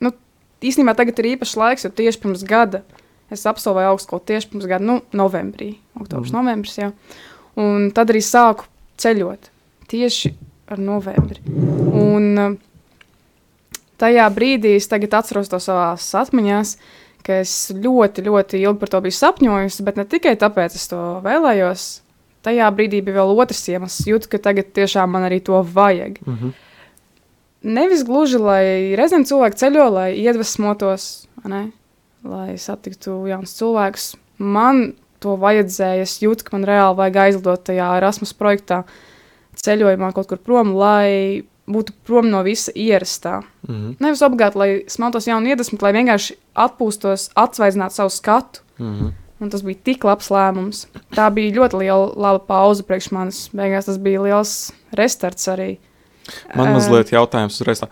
[0.03, 0.11] nu,
[0.59, 2.83] īstenībā tagad ir īpašs laiks, jo tieši pirms gada
[3.31, 6.37] es absolvēju augstskolu tieši pirms gada, nu, novembrī, oktobris, mm.
[6.41, 6.89] novembris, jā.
[7.61, 8.65] Un tad arī sāku
[8.99, 9.51] ceļot
[9.89, 10.33] tieši
[10.69, 11.41] ar novembri.
[11.49, 12.57] Un uh,
[14.01, 16.75] tajā brīdī es tagad atceros to savās atmiņās,
[17.25, 21.01] ka es ļoti, ļoti ilgi par to biju sapņojusi, bet ne tikai tāpēc es to
[21.25, 21.89] vēlējos.
[22.47, 24.05] Tajā brīdī bija vēl otrs iemesls.
[24.07, 26.21] Jūtu, ka tagad tiešām man arī to vajag.
[26.25, 26.55] Mhm.
[27.59, 28.63] Nevis gluži, lai
[28.95, 31.65] reizēm cilvēki ceļo, lai iedvesmotos, ne?
[32.23, 34.05] lai satiktu jaunus cilvēkus.
[34.39, 36.05] Man to vajadzēja.
[36.07, 38.83] Es jūtu, ka man reāli vajag aizlidot tajā Erasmus projektā,
[39.65, 43.43] ceļojumā kaut kur prom, lai būtu prom no visa ierastā.
[43.67, 43.97] Mhm.
[44.01, 48.63] Nevis obligāti, lai smeltos jaunu iedvesmu, lai vienkārši atpūstos, atsvaidzinātu savu skatu.
[48.79, 49.11] Mhm.
[49.39, 50.85] Un tas bija tik labs lēmums.
[51.15, 53.49] Tā bija ļoti liela laba pauze priekš manis.
[53.55, 55.77] Beigās tas bija liels restarts arī.
[56.55, 57.79] Man mazliet jautājums uzreiz.
[57.79, 57.87] tā.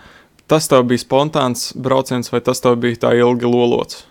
[0.48, 4.06] Tas tev bija spontāns brauciens, vai tas tev bija tā ilgi lolots?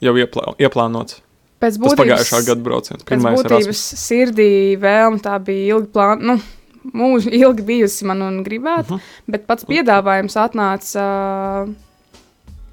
[0.00, 1.20] Jau ieplā, ieplānots.
[1.62, 3.04] Pēc Tas būtības, pagājušā gada brauciens.
[3.06, 6.26] Pirmais būtības sirdī vēlme tā bija ilgi plānota.
[6.26, 6.38] Nu,
[6.94, 9.00] Mūžu ilgi bijusi man un gribētu, uh Mhm.
[9.00, 9.22] -huh.
[9.28, 11.74] bet pats piedāvājums atnāca ā,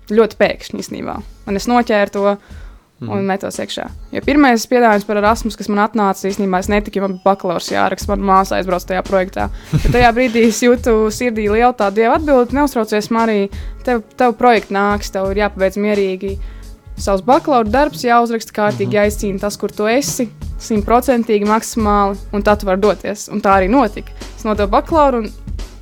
[0.09, 1.21] ļoti pēkšņi īstenībā.
[1.47, 2.37] Un es noķēru to
[3.01, 3.11] Mhm.
[3.15, 3.85] un metos iekšā.
[4.11, 8.07] Jo pirmais piedāvājums par Erasmus, kas man atnāca, īstenībā es netiku, man bija bakalaura jāraksta,
[8.09, 9.49] man māsa aizbrauca tajā projektā.
[9.71, 13.47] Bet tajā brīdī es jūtu sirdī lielu tādu dievu atbildi, neuztraucies, Marija,
[13.85, 16.37] tev, tev projekts nāks, tev ir jāpabeidz mierīgi.
[16.99, 20.27] Savs bakalaura darbs jāuzraksta kārtīgi, jāizcīna tas, kur tu esi,
[20.59, 23.29] simtprocentīgi, maksimāli, un tad tu vari doties.
[23.31, 24.11] Un tā arī notika.
[24.35, 25.29] Es nodevu bakalauru un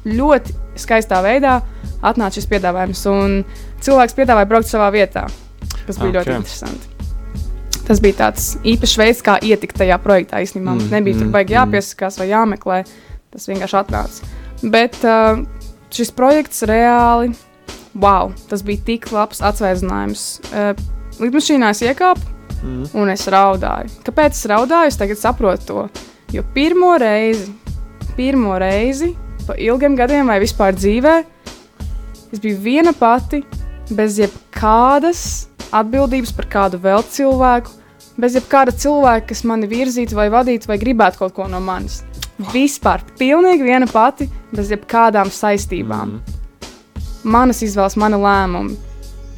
[0.06, 1.58] ļoti skaistā veidā
[2.06, 3.02] atnāca šis piedāvājums.
[3.10, 3.40] Un
[3.84, 5.26] cilvēks piedāvāja braukt savā vietā,
[5.88, 6.20] kas bija okay.
[6.20, 6.94] ļoti interesanti.
[7.88, 10.42] Tas bija tāds īpašs veids, kā ietikt tajā projektā.
[10.44, 11.60] Īstenībā mums Mm, nebija tur mm, baigi mm.
[11.62, 12.82] jāpiesakās vai jāmeklē.
[13.32, 14.30] Tas vienkārši atnāca.
[14.74, 15.40] Bet uh,
[15.94, 17.32] šis projekts reāli,
[17.96, 20.28] wow, tas bija tik labs atsvaizinājums.
[20.52, 22.22] Uh, Lidmašīnā es iekāpu
[22.64, 22.90] Mhm.
[22.98, 23.90] un es raudāju.
[24.04, 24.88] Kāpēc es raudāju?
[24.88, 25.90] Es tagad saprotu to.
[26.34, 27.52] Jo pirmo reizi,
[28.16, 29.16] pirmo reizi,
[29.48, 31.24] pa ilgiem gadiem vai vispār dzīvē,
[32.34, 33.44] es biju viena pati,
[33.92, 37.70] bez jebkādas atbildības par kādu vēl cilvēku,
[38.18, 42.04] bez jebkāda cilvēka, kas mani virzītu vai vadītu vai gribētu kaut ko no manis.
[42.40, 46.20] Vispār, pilnīgi viena pati, bez jebkādām saistībām.
[46.20, 46.22] Mhm.
[47.24, 48.76] Manas izvēles, mana lēmuma.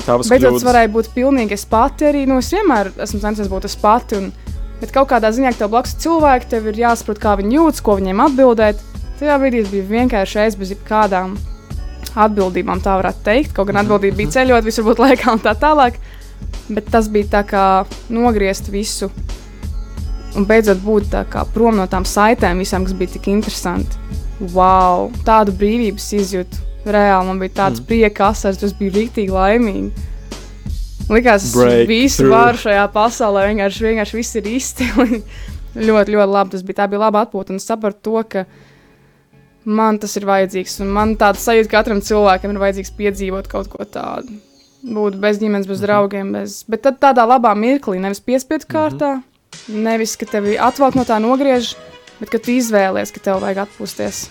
[0.06, 0.66] Tavas Beidzot, kļūdas.
[0.66, 2.26] varēja būt pilnīgi es pati arī.
[2.30, 4.20] Nu, es vienmēr esmu centies būt es pati.
[4.20, 4.32] Un,
[4.80, 7.98] bet kaut kādā ziņā, ka tev blakus cilvēki, tev ir jāsaprot, kā viņi jūtas, ko
[8.00, 8.84] viņiem atbildēt.
[9.20, 11.36] Tajā brīdī es biju vienkārši es bez jebkādām
[12.16, 13.52] atbildībām, tā varētu teikt.
[13.56, 16.00] Kaut gan atbildība bija ceļot, visur būt laikā un tā tālāk.
[16.70, 17.66] Bet tas bija tā kā
[18.14, 19.12] nogriezt visu.
[20.38, 23.98] Un beidzot būt tā kā prom no tām saitēm, visām, kas bija tik interesanti.
[24.54, 25.10] Wow!
[25.28, 26.69] Tādu brīvības izjūtu.
[26.88, 27.88] Reāli man bija tāds mm.
[27.90, 30.08] prieka asars, tas bija rīktīgi laimīgi.
[31.10, 35.22] Likās, ka visu varu šajā pasaulē vienkārši, vienkārši viss ir izcili.
[35.90, 36.54] ļoti, ļoti labi.
[36.54, 37.56] Tas bija, tā bija laba atpūta.
[37.56, 38.46] Un sapratu to, ka
[39.66, 40.80] man tas ir vajadzīgs.
[40.86, 44.38] Un man tāda sajūta, ka katram cilvēkam ir vajadzīgs piedzīvot kaut ko tādu.
[44.86, 49.18] Būt bez ģimenes, bez draugiem, bez, bet tad tādā labā mirklī, nevis piespiedu kārtā,
[49.68, 51.74] nevis ka tevi atvelk no tā nogriež,
[52.22, 54.24] bet ka tu izvēlies, ka tev vajag atpūsties.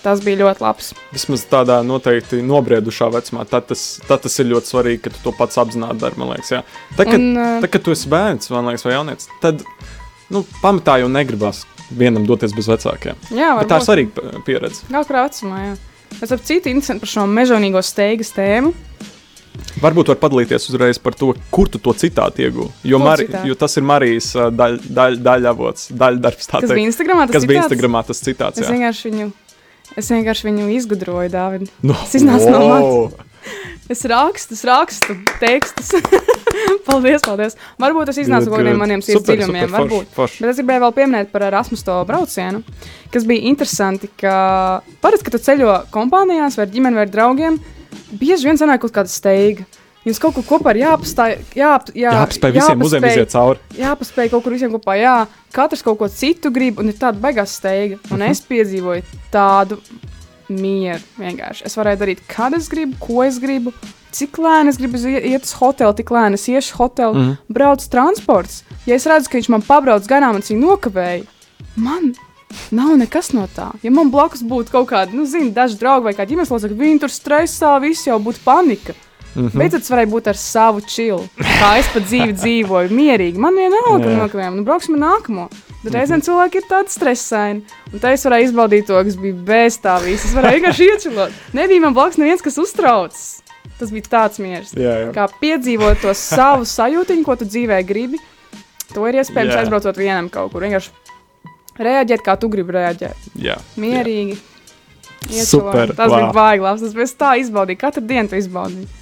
[0.00, 0.92] Tas bija ļoti labs.
[1.12, 3.44] Vismaz tādā noteikti nobriedušā vecumā.
[3.50, 6.16] Tad tas, tad tas ir ļoti svarīgi, ka tu to pats apzināti dari.
[6.16, 6.62] man liekas, jā.
[6.96, 9.60] Tad, kad, Un, tad, kad tu esi bērns man liekas, vai jaunietis, tad
[10.32, 13.18] nu, pamatā jau negribas vienam doties bez vecākiem.
[13.34, 13.88] Jā, Bet tā ir varbūt.
[13.88, 14.86] svarīga pieredze.
[14.88, 15.76] Kaut kādā vecumā, jā.
[16.22, 18.72] Es ap citu interesantu par šo mežonīgo steigas tēmu.
[19.82, 22.70] Varbūt var padalīties uzreiz par to, kur tu to citātu ieguvi.
[22.86, 26.46] Jo, Mari, jo tas ir Marijas daļ, daļ, daļavots, daļdarbs.
[26.48, 26.76] tā Kas teikt.
[26.78, 27.26] bija Instagramā?
[27.28, 27.68] Tas kas bija citāts?
[27.74, 28.60] Instagramā tas citāts.
[28.62, 28.74] Es jā.
[28.76, 29.26] vienkārši viņu,
[29.96, 31.68] es vienkārši viņu izgudroju, Dārvid.
[31.82, 33.10] No, Tas iznāca no wow.
[33.90, 35.88] Es rakstu, es rakstu tekstus.
[36.86, 37.56] paldies, paldies.
[37.80, 39.70] Varbūt tas iznāca no maniem sirds dziļumiem.
[39.72, 40.12] Varbūt.
[40.14, 40.44] forši.
[40.44, 42.60] Bet es gribēju vēl pieminēt par Erasmus to braucienu,
[43.10, 44.10] kas bija interesanti.
[44.20, 47.58] Ka parasti, kad tu ceļo kompānijās vai ar ģimeni vai draugiem,
[48.20, 49.66] bieži vien sanāk kaut kāda steiga.
[50.06, 53.58] Jums kaut kur kopā ir jāapstāj, jāap, jā, Jāapspēj visiem muzejiem iziet cauri.
[53.76, 54.94] jāpaspēj kaut kur visiem kopā.
[54.96, 55.16] Jā,
[55.52, 57.98] katrs kaut ko citu grib, un ir tāda beigās steiga.
[58.08, 58.30] Un Mhm.
[58.30, 59.78] es piedzīvoju tādu
[60.50, 61.00] mieru.
[61.18, 61.64] Vienkārši.
[61.66, 63.72] Es varēju darīt, kad es gribu, ko es gribu,
[64.10, 67.30] cik lēni es gribu iet uz hotelu, tik lēni es iešu uz hotelu, mm Mhm.
[67.30, 67.54] -hmm.
[67.54, 68.64] brauc transports.
[68.86, 71.24] Ja es redzu, ka viņš man pabrauc garām un viņa nokavēja,
[71.76, 72.14] man.
[72.70, 73.70] Nav nekas no tā.
[73.82, 77.00] Ja man blakus būtu kaut kāda, nu, zina, daži draugi vai kāda ģimenes locekļi, viņi
[77.00, 78.92] tur stresā, viss jau būtu panika.
[79.36, 79.58] Mm -hmm.
[79.58, 81.28] Beidzot, es varēju būt ar savu čilu.
[81.38, 83.38] Kā es pa dzīvi dzīvoju, mierīgi.
[83.38, 84.18] Man vienalga, ka Jā.
[84.18, 85.48] nokavējām, nu brauksim nākamo.
[85.80, 87.62] Bet reizēm cilvēki ir tādi stresaini.
[87.88, 90.28] Un tā es varēju izbaudīt to, kas bija bez tā visa.
[90.28, 91.38] Es varēju vienkārši iečilot.
[91.56, 93.22] Nebija man blakus neviens, kas uztraucas.
[93.80, 94.74] Tas bija tāds miers.
[94.76, 95.08] Jā, jā.
[95.16, 98.20] Kā piedzīvot to savu sajūtiņu, ko tu dzīvē gribi.
[98.92, 99.62] To ir iespējams Jā.
[99.62, 100.66] aizbraucot vienam kaut kur.
[100.66, 100.92] Vienkārši
[101.80, 103.28] reaģēt, kā tu gribi reaģēt.
[103.40, 103.56] jā.
[103.80, 104.36] Mierīgi.
[105.30, 105.96] Super, Iečilot.
[105.96, 106.16] Tas wow.
[106.16, 106.84] bija baigi labs.
[106.84, 107.80] Tas bija tā izbaudīt.
[107.80, 108.96] Katru dienu to izbaudīt.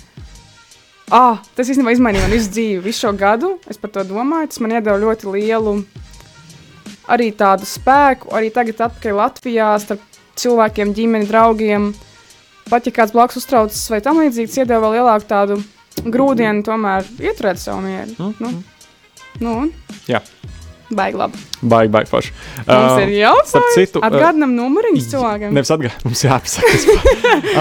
[1.11, 2.83] Ah, tas īstenībā izmainīja man visu dzīvi.
[2.85, 4.51] Visu šo gadu es par to domāju.
[4.53, 5.79] Tas man iedeva ļoti lielu
[7.09, 8.33] arī tādu spēku.
[8.37, 10.05] Arī tagad, atpakaļ Latvijā, starp
[10.39, 11.91] cilvēkiem, ģimeni, draugiem.
[12.69, 15.61] Pat ja kāds blakus uztraucas vai tam līdzīgs, iedeva vēl lielāku tādu
[16.05, 18.15] grūdienu, tomēr ieturēt savu mieru.
[18.19, 18.65] Mm,
[19.39, 19.73] Nu, nu, un?
[20.11, 20.21] Jā.
[20.89, 21.37] Baigi labi.
[21.69, 22.31] Baigi, baigi forši.
[22.65, 23.51] Mums Uh, ir jautājums.
[23.51, 25.53] starp citu, uh, Atgādinām numuriņus cilvēkiem.
[25.53, 26.95] Nevis atgādāt, mums jāpasaka.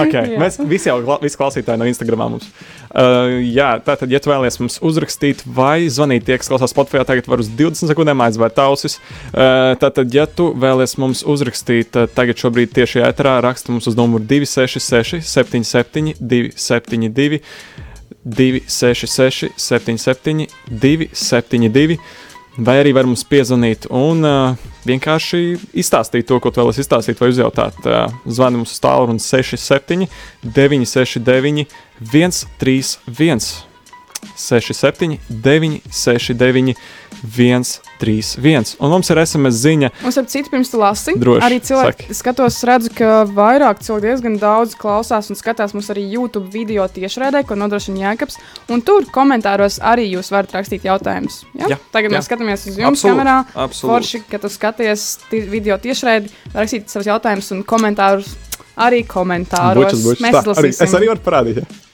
[0.04, 0.30] okay.
[0.32, 0.38] Jā.
[0.40, 2.46] Mēs visi jau visi klausītāji no Instagram mums.
[2.88, 7.28] Uh, jā, tātad, ja tu vēlaties mums uzrakstīt vai zvanīt, tie, kas klausās Spotify, tagad
[7.28, 8.96] var uz 20 sekundēm aizvērt ausis.
[9.28, 13.98] Uh, tātad, ja tu vēlaties mums uzrakstīt, uh, tagad šobrīd tieši ēterā raksta mums uz
[13.98, 17.42] numuru 266 77 272
[18.24, 21.98] 266 77 272.
[22.58, 25.40] Vai arī var mums piezvanīt un uh, vienkārši
[25.78, 27.78] izstāstīt to, ko tu vēlaties izstāstīt, vai uzjautāt.
[27.86, 30.08] Uh, Zvani mums uz tālruni 67,
[30.42, 31.68] 969,
[32.02, 33.46] 131,
[34.34, 36.74] 67, 969,
[37.24, 38.76] 131.
[38.80, 39.90] Un mums ir SMS ziņa.
[40.06, 42.16] Un ap citu, pirms tu lasi, Droši, arī cilvēki, saki.
[42.18, 47.44] skatos, redzu, ka vairāk cilvēku diezgan daudz klausās un skatās mums arī YouTube video tiešraidē,
[47.48, 48.38] ko nodrošina Jēkabs.
[48.74, 51.42] Un tur komentāros arī jūs varat rakstīt jautājumus.
[51.58, 51.72] Ja?
[51.74, 52.18] Jā, Tagad jā.
[52.18, 53.38] mēs skatāmies uz jums Absolūti, kamerā.
[53.54, 53.92] absolūti.
[53.94, 58.36] Forši, ka tu skaties ti- video tiešraidi, rakstīt savus jautājumus un komentārus.
[58.78, 59.90] Arī komentāros.
[59.90, 60.22] Bučas, bučas.
[60.22, 61.56] Mēs Tā, arī, es arī varu parādīt.
[61.64, 61.87] Ja?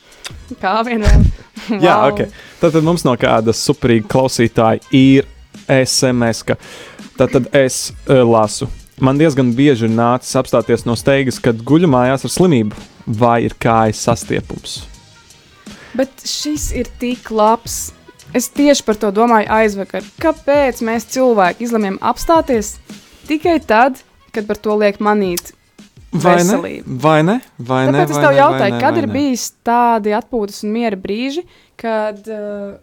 [0.60, 1.24] Kā vienmēr.
[1.84, 2.12] Jā, Vau.
[2.12, 2.26] ok.
[2.60, 5.28] Tātad mums no kāda superīga klausītāja ir
[5.68, 6.44] SMS.
[6.44, 6.56] -ka.
[7.18, 8.68] Tātad es uh, lasu.
[9.00, 12.74] Man diezgan bieži ir nācis apstāties no steigas, kad guļu mājās ar slimību
[13.06, 14.84] vai ir kājas sastiepums.
[15.94, 17.92] Bet šis ir tik labs.
[18.34, 20.02] Es tieši par to domāju aizvakar.
[20.22, 22.78] Kāpēc mēs cilvēki izlemjam apstāties
[23.28, 24.00] tikai tad,
[24.34, 25.52] kad par to liek manīt?
[26.14, 26.42] Vai ne?
[26.44, 26.96] Veselību.
[27.02, 27.38] Vai ne?
[27.58, 27.96] Vai ne?
[27.98, 29.14] Tāpēc es vai tev ne, jautāju, ne, kad ir ne?
[29.16, 31.42] bijis tādi atpūtas un miera brīži,
[31.80, 32.76] kad, uh,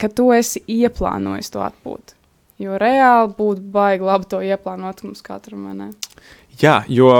[0.00, 2.18] kad tu esi ieplānojis to atpūtu?
[2.62, 5.64] Jo reāli būtu baigi labi to ieplānot mums katram.
[5.66, 5.88] vai ne?
[6.60, 7.10] Jā, jo,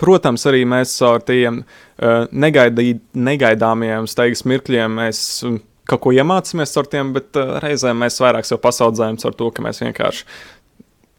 [0.00, 5.60] protams, arī mēs caur tiem uh, negaidī, negaidāmiem steigas mirkļiem mēs um,
[5.90, 9.68] kaut ko iemācāmies ar tiem, bet uh, reizēm mēs vairāk sev pasaudzējam ar to, ka
[9.68, 10.24] mēs vienkārši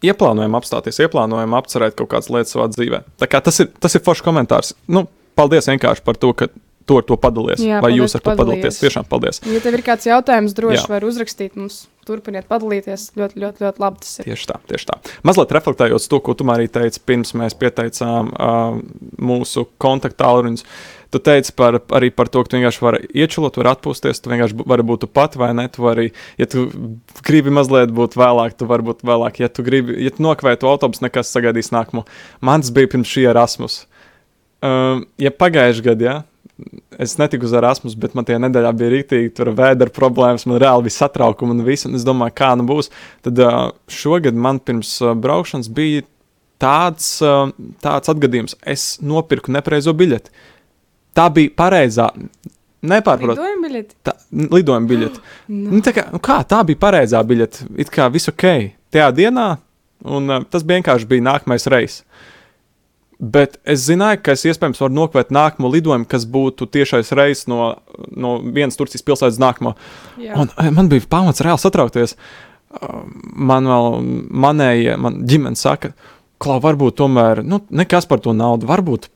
[0.06, 3.04] ieplānojam apstāties, ieplānojam apcerēt kaut kādas lietas savā dzīvē.
[3.22, 4.76] Tā kā tas ir, tas ir foršs komentārs.
[4.92, 5.06] Nu,
[5.38, 6.50] paldies vienkārši par to, ka
[6.86, 7.62] tu ar to padalies.
[7.62, 8.80] Jā, Vai paldies, jūs ar to padalāties?
[8.82, 9.42] Tiešām paldies.
[9.48, 11.86] Ja tev ir kāds jautājums, droši var uzrakstīt mums.
[12.08, 13.12] Turpiniet padalīties.
[13.20, 14.30] Ļoti, ļoti, ļoti labi tas ir.
[14.32, 14.96] Tieši tā, tieši tā.
[15.28, 18.80] Mazliet reflektējot to, ko tu arī teici, pirms mēs pieteicām uh,
[19.22, 20.66] mūsu kontaktāluņus.
[21.12, 24.64] Tu teici par, arī par to, ka tu vienkārši vari iečulot, vari atpūsties, tu vienkārši
[24.64, 25.68] vari būt tu pat vai ne.
[25.72, 26.08] Tu vari,
[26.40, 26.70] ja tu
[27.28, 29.42] gribi mazliet būt vēlāk, tu vari būt vēlāk.
[29.44, 32.06] Ja tu gribi, ja tu nokavēji to autobusu, nekas sagaidīs nākamo.
[32.48, 33.82] Mans bija pirms šī Erasmus.
[34.62, 36.18] Um, ja pagājušajā gadā, ja,
[37.02, 40.88] es netiku uz Erasmus, bet man tajā nedēļā bija rīktīgi, tur vēdera problēmas, man reāli
[40.88, 42.92] bija satraukumi un viss, un es domāju, kā nu būs.
[43.26, 43.60] Tad uh,
[43.92, 46.06] šogad man pirms uh, braukšanas bija
[46.62, 47.50] tāds, uh,
[47.84, 50.34] tāds atgadījums, es nopirku nepareizo biļeti.
[51.18, 52.08] Tā bija pareizā,
[52.82, 53.36] nepārprotama.
[53.36, 53.98] Lidojuma biļeti?
[54.08, 55.24] Tā, lidojuma biļete.
[55.72, 57.68] Nu, tā kā, nu kā, tā bija pareizā biļete.
[57.82, 58.46] It kā viss ok
[58.92, 59.48] tajā dienā,
[60.08, 62.06] un uh, tas vienkārši bija nākamais reizes.
[63.22, 67.76] Bet es zināju, ka es iespējams varu nokavēt nākamo lidojumu, kas būtu tiešais reizes no,
[68.10, 69.76] no vienas Turcijas pilsētas nākamā.
[70.18, 70.40] Jā.
[70.42, 72.16] Un eh, man bija pamats reāli satraukties.
[72.16, 72.52] Uh,
[73.36, 73.98] Man vēl,
[74.44, 75.92] manējie, man ģimene saka,
[76.42, 78.70] ka varbūt tomēr nu, nekas par to naudu.
[78.70, 79.10] Varbūt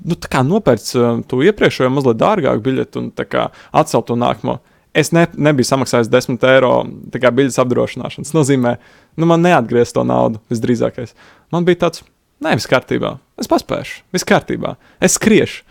[0.00, 0.94] nu, tā kā nopērts
[1.28, 4.58] to iepriekšējo mazliet dārgāku biļeti un atcelt to nākamo.
[4.92, 6.72] Es ne, nebiju samaksājis 10 eiro
[7.16, 8.28] kā biļetes apdrošināšanas.
[8.28, 8.74] Tas nozīmē,
[9.16, 11.14] nu man neatgriez to naudu visdrīzākais.
[11.52, 12.02] Man bija tāds,
[12.44, 13.14] nē, viss kārtībā.
[13.40, 14.74] Es paspēšu, viss kārtībā.
[15.00, 15.64] Es skriešu.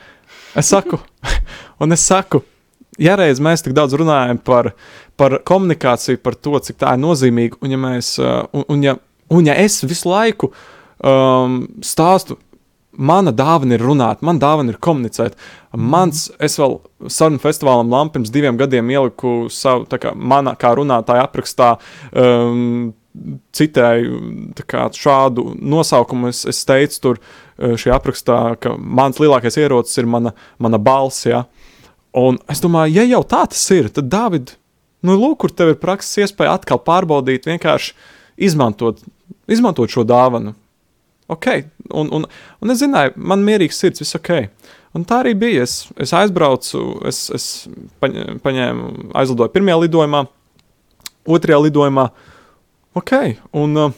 [0.58, 0.98] Es saku,
[1.82, 2.42] un es saku,
[3.00, 4.74] ja reiz mēs tik daudz runājam par,
[5.20, 8.98] par komunikāciju, par to, cik tā ir nozīmīga, un ja, mēs, un, un ja,
[9.32, 12.40] un ja es visu laiku um, stāstu,
[12.98, 15.38] mana dāvana ir runāt, mana dāvana ir komunicēt.
[15.78, 20.74] Mans, es vēl sarunu festivālam Lamp pirms diviem gadiem ieliku savu, tā kā manā kā
[20.78, 21.76] runātāja aprakstā,
[22.12, 22.92] um,
[23.56, 24.20] citēju
[24.70, 26.32] kā šādu nosaukumu.
[26.32, 31.26] Es, es teicu tur uh, šajā aprakstā, ka mans lielākais ierocis ir mana, mana balss.
[31.28, 31.46] Ja?
[32.18, 34.56] Un es domāju, ja jau tā tas ir, tad Dāvid,
[35.08, 37.96] nu, lūk, kur tev ir prakses iespēja atkal pārbaudīt, vienkārši
[38.48, 39.00] izmantot,
[39.52, 40.56] izmantot šo dāvanu.
[41.32, 41.48] Ok,
[41.96, 42.26] un, un,
[42.62, 44.32] un es zināju, man mierīgs sirds, viss ok.
[44.98, 45.64] Un tā arī bija.
[45.64, 47.46] Es, es aizbraucu, es, es
[48.04, 50.26] paņ- paņēmu, aizlidoju pirmajā lidojumā,
[51.32, 52.10] otrajā lidojumā.
[53.00, 53.14] Ok,
[53.56, 53.94] un uh,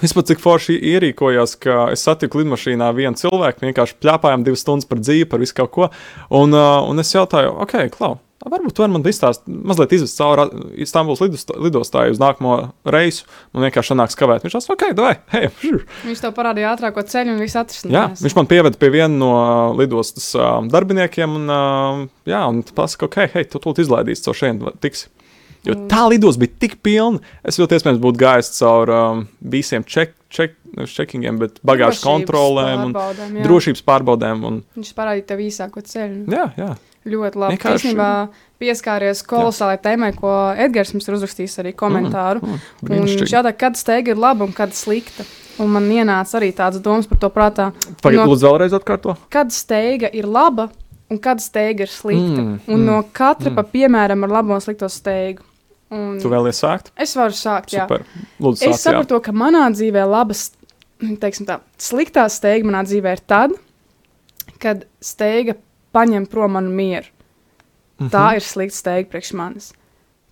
[0.00, 5.02] vispār cik forši ierīkojās, ka es satiku lidmašīnā vienu cilvēku, vienkārši plēpājām divas stundas par
[5.04, 5.90] dzīvi, par visu kaut ko.
[6.32, 8.14] Un, uh, un es jautāju, ok, klau.
[8.42, 10.48] Varbūt tu vari man izstāstīt, mazliet izvest cauri
[10.82, 12.56] Istanbuls lidostā- lidostāju uz nākamo
[12.90, 13.22] reisu.
[13.54, 14.42] Man vienkārši sanāks kavēt.
[14.42, 15.50] Viņš teica, ok, vai, hei.
[16.08, 18.24] Viņš tev parādīja ātrāko ceļu un viss Jā, atrisinājās.
[18.26, 23.06] viņš man pieveda pie viena no uh, lidostas uh, darbiniekiem, un, uh, jā, un pasaka,
[23.06, 25.06] ok, hei, tu tūlīt izlaidīsi caur šeit, tiks.
[25.62, 25.84] Jo Mm.
[25.86, 30.56] tā lidos bija tik pilna, es ļoti iespējams būtu gājis caur um, visiem ček, ček,
[30.74, 33.44] nevis čekingiem, bet bagāžu Drošības kontrolēm un jā.
[33.46, 34.42] drošības pārbaudēm.
[34.48, 36.24] Un, Viņš parādīja tev īsāko ceļu.
[36.34, 36.72] jā, jā.
[37.06, 37.56] Ļoti labi.
[37.56, 38.28] Vienkārši- Īstenībā
[38.62, 42.42] pieskāries kolosālai tēmai, ko Edgars mums ir uzrakstījis arī komentāru.
[42.42, 43.24] Mm, Un brīnišķīgi.
[43.24, 45.24] viņš jautā, kad steiga ir laba un kad slikta.
[45.58, 47.72] Un man ienāca arī tādas domas par to prātā.
[48.00, 49.16] Pagaidiet, no- lūdzu, vēlreiz atkārto.
[49.30, 50.70] Kad steiga ir laba
[51.10, 52.40] un kad steiga ir slikta.
[52.40, 53.54] Mm, un mm, no katra mm.
[53.56, 55.42] pa piemēram ar labo un slikto steigu.
[55.90, 56.86] Un Tu vēlies sākt?
[56.96, 57.82] Es varu sākt, jā.
[57.84, 58.06] Super.
[58.40, 59.02] Lūdzu, Es sāc, jā.
[59.02, 60.52] saprotu, ka manā dzīvē labas,
[61.02, 63.50] teiksim tā, sliktā steiga manā dzīvē ir tad,
[64.58, 65.54] kad steiga
[65.94, 67.06] paņem prom manu mieru.
[68.00, 68.10] Mhm.
[68.10, 69.72] Tā ir slikta steiga priekš manis.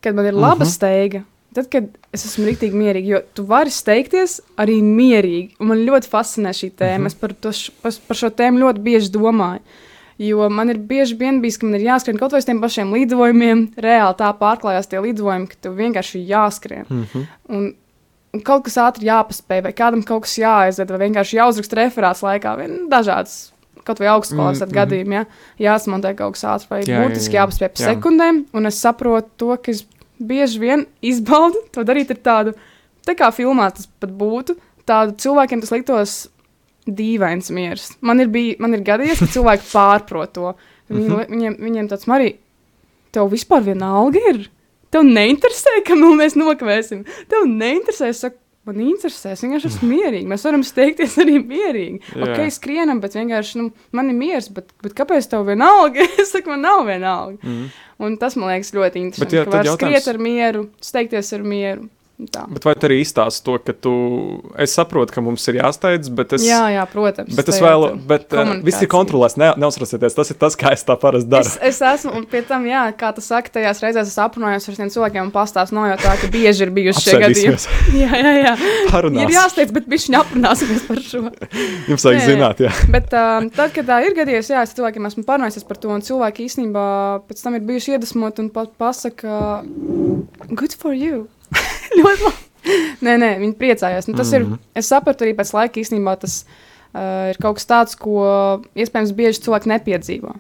[0.03, 0.71] Kad man ir laba Mhm.
[0.71, 5.55] steiga, tad, kad es esmu rīktīgi mierīga, jo tu vari steigties arī mierīgi.
[5.61, 6.99] Un man ļoti fascinē šī tēma.
[6.99, 7.07] Mhm.
[7.07, 7.53] Es par, to,
[7.83, 9.61] par, par šo tēmu ļoti bieži domāju.
[10.21, 12.93] Jo man ir bieži vien bijis, ka man ir jāskrien kaut vai uz tiem pašiem
[12.93, 13.75] lidojumiem.
[13.77, 16.85] Reāli tā pārklājās tie lidojumi, ka tev vienkārši ir jāskrien.
[16.91, 17.27] Mhm.
[17.49, 17.75] Un,
[18.35, 22.57] un kaut kas ātri jāpaspēj, vai kādam kaut kas jāaiziet, vai vienkārši jāuzraksta referāts laikā.
[22.59, 23.51] Vien dažādas,
[23.85, 25.25] kaut vai augstskolas Mm, mm, gadījumā, jā,
[25.67, 27.45] jāsmontē kaut kas ātrs, vai Jā, būtiski jā.
[27.45, 27.95] jāpaspēj pa Jā.
[27.95, 28.45] sekundēm.
[28.55, 29.85] Un es saprotu to, ka es
[30.21, 32.55] bieži vien izbaudu to darīt ar tādu,
[33.07, 34.57] tā kā filmā tas pat būtu,
[34.87, 36.29] tādu cilvēkiem tas liktos
[36.87, 37.91] dīvains miers.
[38.01, 40.55] Man ir, bij, man ir gadījies, ka cilvēki pārprot to.
[40.91, 41.27] Viņi, Mhm.
[41.31, 42.33] viņiem, viņiem tāds arī,
[43.15, 44.49] tev vispār vienalga ir.
[44.91, 47.05] Tev neinteresē, ka nu, mēs nokavēsim.
[47.31, 50.29] Tev neinteresē, es saku, man interesē, es vienkārši esmu mierīga.
[50.31, 52.01] Mēs varam steigties arī mierīgi.
[52.15, 52.27] Jā.
[52.27, 56.05] Ok, skrienam, bet vienkārši nu, man ir miers, bet, bet kāpēc tev vienalga?
[56.23, 57.41] es saku, man nav vienalga.
[57.43, 57.71] Mhm.
[58.01, 59.37] Un tas man liekas ļoti interesanti.
[59.37, 61.89] jā, ka var jautājums- skriet ar mieru, steigties ar mieru.
[62.29, 62.45] Tā.
[62.53, 63.93] Bet vai tu arī izstāsti to, ka tu.
[64.61, 66.45] Es saprotu, ka mums ir jāsteidz, bet es.
[66.45, 67.33] Jā, jā, protams.
[67.39, 70.17] Bet es ir tā bet uh, viss ir kontrolēts, ne, neuztraucieties.
[70.17, 71.49] Tas ir tas, kā es tā parasti daru.
[71.49, 74.79] Es, es esmu, un pie tam, jā, kā tu saki, tajās reizēs es aprunājos ar
[74.81, 77.61] tiem cilvēkiem un pastāstu no jau tā, ka bieži ir bijuši šie gadījumi.
[78.01, 78.53] Jā, jā, jā.
[78.61, 79.33] Ir parunāsim.
[79.35, 81.23] jāsteidz, bet viņš neaprunāsies par šo.
[81.91, 82.29] Jums vajag Jā, jā.
[82.29, 82.71] zināt, jā.
[82.93, 86.05] Bet uh, tad, kad tā ir gadījies, jā, es cilvēkiem esmu parunājis par to, un
[86.07, 86.87] cilvēki īstenībā
[87.29, 89.61] pēc tam ir bijuši iedvesmoti un pat pasaka,
[90.55, 91.27] good for you.
[91.99, 92.37] Ļoti labi.
[93.01, 94.09] Nē, nē, viņi priecājās.
[94.09, 94.59] Nu, tas mm -hmm.
[94.59, 99.15] ir, es sapratu arī pēc laika īstenībā tas uh, ir kaut kas tāds, ko iespējams
[99.17, 100.35] bieži cilvēki nepiedzīvo.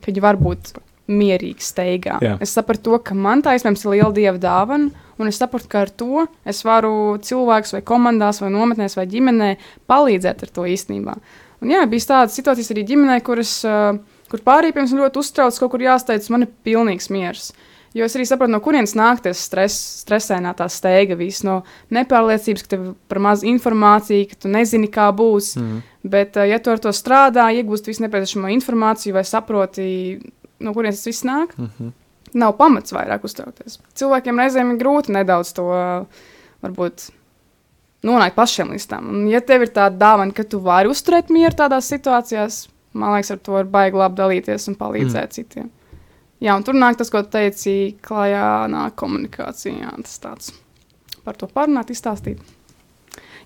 [0.00, 0.72] Kad viņi var būt
[1.12, 2.18] mierīgi, steigā.
[2.22, 2.36] Jā.
[2.40, 5.84] Es sapratu to, ka man tā iespējams ir liela dieva dāvana, un es sapratu, ka
[5.86, 9.56] ar to es varu cilvēkus vai komandās, vai nometnēs, vai ģimenē
[9.90, 11.16] palīdzēt ar to īstenībā.
[11.62, 13.98] Un jā, bija tādas situācijas arī ģimenē, kuras, uh,
[14.30, 17.52] kur pārējie pirms ļoti uztrauc, kaut kur jāsteidz, man ir pilnīgs miers.
[17.92, 21.58] Jo es arī saprotu, no kurienes nāk tas stress, stresēnā tā steiga, viss no
[21.92, 25.54] nepārliecības, ka tev ir par maz informācijas, ka tu nezini, kā būs.
[25.60, 25.82] Mm.
[26.14, 29.84] Bet, uh, ja tu ar to strādā, iegūsti visu nepieciešamo informāciju vai saproti,
[30.64, 31.92] no kurienes tas viss nāk, mm -hmm.
[32.34, 33.78] nav pamats vairāk uztraukties.
[33.94, 35.68] Cilvēkiem reizēm ir grūti nedaudz to
[36.62, 37.10] varbūt
[38.02, 39.08] nonākt pašiem līdz tam.
[39.08, 43.30] Un, ja tev ir tāda dāvana, ka tu vari uzturēt mieru tādās situācijās, man liekas,
[43.30, 45.30] ar to ir baigi labi dalīties un palīdzēt mm.
[45.30, 45.70] citiem.
[46.42, 49.76] Jā, un tur nāk tas, ko teici, klajā nāk komunikācija.
[49.84, 50.52] Jā, tas tāds
[51.22, 52.40] par to parunāt, izstāstīt.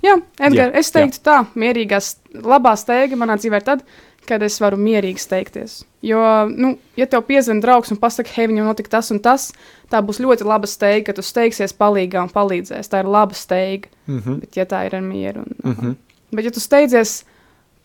[0.05, 2.01] Jā, Edgars, Jā, es teiktu tā, mierīgā,
[2.45, 3.85] labā steiga manā dzīvē ir tad,
[4.27, 5.79] kad es varu mierīgi steigties.
[6.05, 6.21] Jo,
[6.51, 9.49] nu, ja tev piezvan draugs un pasaka, hei, viņam notika tas un tas,
[9.93, 12.91] tā būs ļoti laba steiga, ka tu steigsies palīgā un palīdzēs.
[12.93, 14.41] Tā ir laba steiga, Mm -hmm.
[14.41, 15.41] bet ja tā ir ar mieru.
[15.41, 15.95] Un, Mm -hmm.
[16.33, 17.25] Bet, ja tu steidzies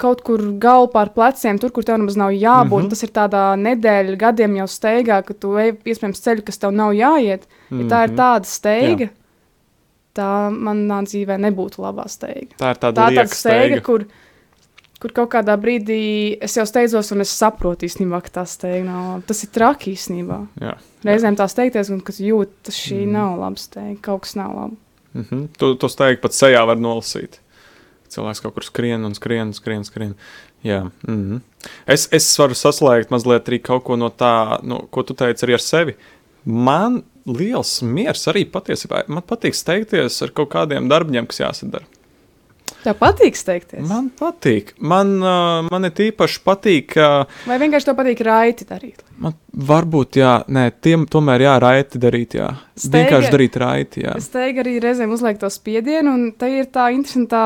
[0.01, 2.85] kaut kur galvu pār pleciem, tur, kur tev nemaz nav jābūt, mm.
[2.85, 2.89] -hmm.
[2.89, 6.93] tas ir tādā nedēļa gadiem jau steigā, ka tu ej iespējams ceļu, kas tev nav
[6.97, 7.45] jāiet.
[7.69, 7.83] Mm -hmm.
[7.83, 8.17] Ja tā ir Mhm.
[8.17, 9.09] tāda steiga,
[10.15, 12.55] tā manā dzīvē nebūtu labā steiga.
[12.59, 13.81] Tā ir tāda Tā ir tāda steiga, steiga.
[13.81, 14.05] kur,
[14.99, 19.07] kur kaut kādā brīdī es jau steidzos, un es saprotu īstenībā, ka tā steiga nav
[19.09, 19.23] laba.
[19.27, 20.47] Tas ir traki īstenībā.
[20.61, 20.75] Jā.
[21.03, 23.11] Reizēm tā steigties, un kas jūt, tas šī mm.
[23.11, 24.75] nav laba steiga, kaut kas nav labi.
[25.13, 25.47] Mm -hmm.
[25.57, 27.39] Tu to steigtu pat sejā var nolasīt.
[28.11, 30.15] Cilvēks kaut kur skrien un skrien, skrien, skrien.
[30.63, 30.81] Jā.
[31.07, 31.69] Mm -hmm.
[31.87, 35.53] es, es varu saslēgt mazliet arī kaut ko no tā, no, ko tu teici arī
[35.53, 35.95] ar sevi.
[36.45, 39.07] Man liels miers arī patiesībā.
[39.07, 41.85] Man patīk steigties ar kaut kādiem darbiem, kas jāsadara.
[42.83, 43.85] Tev patīk steigties?
[43.89, 44.73] Man patīk.
[44.79, 46.97] Man, uh, man ir tīpaši patīk.
[46.97, 49.03] Uh, Vai vienkārši tev patīk raiti darīt?
[49.21, 52.47] man varbūt, jā, nē, tiem tomēr jā, raiti darīt, jā.
[52.73, 54.15] Steiga- Vienkārši darīt raiti, jā.
[54.17, 57.41] Es teiktu, arī reizēm uzliek to spiedienu, un tā ir tā interesanta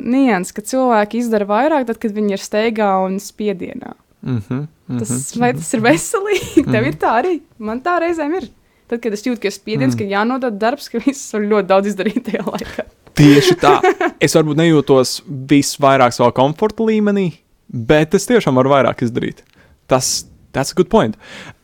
[0.00, 3.94] nianses, ka cilvēki izdara vairāk, tad, kad viņi ir steigā un spiedienā.
[4.22, 5.40] Mm -hmm, mm Tas, -hmm.
[5.40, 6.64] vai tas ir veselīgi?
[6.72, 7.40] Tev ir tā arī.
[7.58, 8.48] Man tā reizēm ir.
[8.88, 9.98] Tad, kad es jūtu, ka ir spiediens, mm.
[9.98, 12.84] ka jānodod darbs, ka viss var ļoti daudz izdarīt tajā laikā.
[13.18, 13.76] Tieši tā.
[14.22, 15.18] Es varbūt nejūtos
[15.50, 17.28] visvairāk savā komforta līmenī,
[17.68, 19.44] bet es tiešām varu vairāk izdarīt.
[19.90, 21.16] Tas tas ir good point.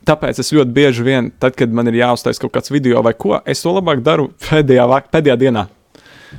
[0.05, 3.39] Tāpēc es ļoti bieži vien, tad, kad man ir jāuztais kaut kāds video vai ko,
[3.49, 5.65] es to labāk daru pēdējā, pēdējā dienā.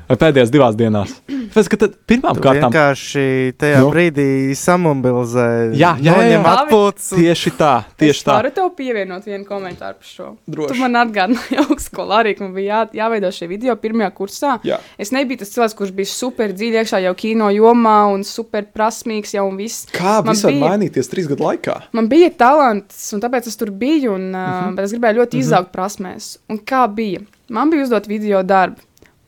[0.09, 1.13] Vai pēdējās divās dienās.
[1.57, 3.27] Tāpēc, ka pirmām Tu kārtām vienkārši
[3.59, 3.87] tajā Nu.
[3.87, 3.93] no.
[3.95, 4.27] brīdī
[4.59, 5.47] samobilizē.
[5.79, 6.41] Jā, jā, jā, jā.
[6.53, 7.09] atpūtas.
[7.17, 8.35] tieši tā, tieši es tā.
[8.39, 10.27] varu tev pievienot vienu komentāru par šo.
[10.47, 10.75] Droši.
[10.75, 14.57] Tu man atgādināji augstskolā arī, ka man bija jā, jāveido šie video pirmajā kursā.
[14.67, 14.79] Jā.
[15.01, 19.35] Es nebiju tas cilvēks, kurš bija super dziļi iekšā jau kino jomā un super prasmīgs
[19.37, 19.87] jau un viss.
[19.95, 21.79] Kā Man viss var bija- mainīties trīs gadu laikā?
[21.97, 24.75] Man bija talants, un tāpēc es tur biju, un, uh, Mhm.
[24.77, 26.37] bet es gribēju ļoti izaugt prasmēs.
[26.51, 27.23] Un kā bija?
[27.49, 28.83] Man bija uzdot video darbu.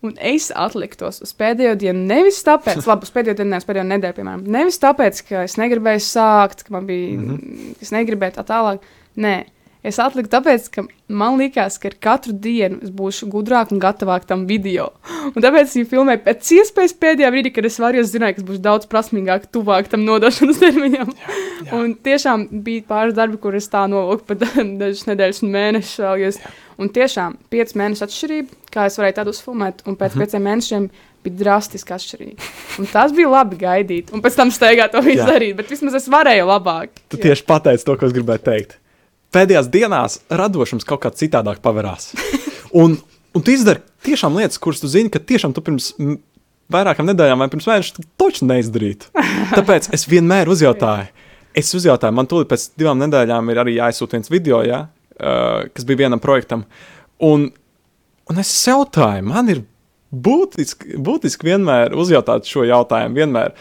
[0.06, 2.04] Un es atliku tos uz pēdējo dienu.
[2.06, 4.44] Nevis tāpēc, labi, uz pēdējo dienu, nevis pēdējo nedēļu, piemēram.
[4.54, 7.30] Nevis tāpēc, ka es negribēju sākt, ka man bija, mm.
[7.32, 7.78] -hmm.
[7.82, 8.84] es negribēju tā tālāk.
[9.18, 9.32] Nē,
[9.82, 14.28] es atliku tāpēc, ka man likās, ka ar katru dienu es būšu gudrāk un gatavāk
[14.30, 14.92] tam video.
[15.32, 18.38] Un tāpēc es viņu filmēju pēc iespējas pēdējā brīdī, kad es varu, jo es zināju,
[18.38, 21.10] ka es būšu daudz prasmīgāk, tuvāk tam nodošanas termiņam.
[21.10, 21.74] jā.
[21.74, 24.46] Un tiešām bija pāris darbi, kurus tā novilku pat
[24.84, 26.00] dažas nedēļas un mēnešus.
[26.06, 26.40] vēl, es-
[26.78, 30.20] Un tiešām pieci mēneši atšķirība, kā es varēju tādu uzfilmēt, un pēc Mhm.
[30.22, 30.84] pieciem mēnešiem
[31.24, 32.50] bija drastiski atšķirīga.
[32.78, 35.26] Un tas bija labi gaidīt, un pēc tam steigā to visu Jā.
[35.26, 36.88] darīt, bet vismaz es varēju labāk.
[37.10, 38.76] Tu tieši pateici to, ko es gribēju teikt.
[39.34, 42.14] Pēdējās dienās radošums kaut kā citādāk pavērās.
[42.72, 42.98] Un,
[43.34, 45.94] un tu izdari tiešām lietas, kuras tu zini, ka tiešām tu pirms
[46.70, 49.08] vairākām nedēļām vai pirms mēneša tu toču neizdarītu.
[49.56, 51.08] Tāpēc es vienmēr uzjautāju.
[51.56, 54.84] Es uzjautāju, man tūlīt pēc divām nedēļām ir arī jāizsūta viens video, ja,
[55.18, 56.64] uh, kas bija vienam projektam.
[57.24, 57.48] Un,
[58.30, 59.64] un es jautāju, man ir
[60.10, 63.18] būtiski, būtiski vienmēr uzjautāt šo jautājumu.
[63.18, 63.54] Vienmēr,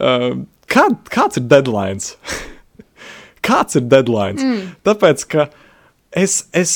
[0.00, 0.30] uh,
[0.70, 2.02] kā, kāds ir deadline?
[3.48, 4.38] kāds ir deadline?
[4.38, 4.70] Mm.
[4.86, 5.48] Tāpēc, ka
[6.12, 6.74] es, es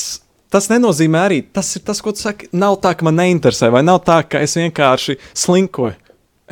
[0.53, 2.51] tas nenozīmē arī, tas ir tas, ko tu saki.
[2.53, 5.97] Nav tā, ka man neinteresē, vai nav tā, ka es vienkārši slinkoju.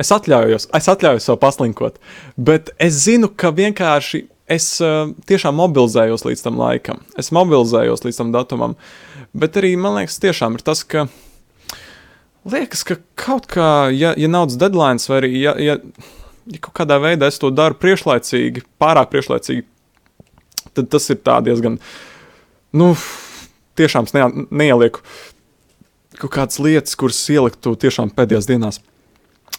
[0.00, 1.98] Es atļaujos, es atļaujos sev paslinkot,
[2.40, 4.22] bet es zinu, ka vienkārši
[4.52, 7.02] es uh, tiešām mobilizējos līdz tam laikam.
[7.18, 8.76] Es mobilizējos līdz tam datumam.
[9.32, 11.06] Bet arī man liekas, tiešām ir tas, ka
[12.48, 15.78] liekas, ka kaut kā, ja, ja naudas deadline, vai arī ja, ja,
[16.52, 19.66] ja kaut kādā veidā es to daru priekšlaicīgi, pārāk priekšlaicīgi,
[20.76, 21.78] tad tas ir diezgan,
[22.76, 22.92] nu,
[23.78, 25.04] tiešām ne, neielieku
[26.20, 28.80] kaut kādas lietas, kuras ieliktu tiešām pēdējās dienās.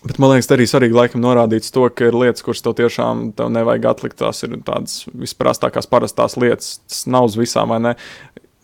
[0.04, 3.52] Bet man liekas, arī svarīgi laikam norādīt to, ka ir lietas, kuras tev tiešām tev
[3.56, 4.18] nevajag atlikt.
[4.20, 6.78] Tās ir tādas visprastākās, parastās lietas.
[6.90, 7.94] Tas nav uz visām, vai ne?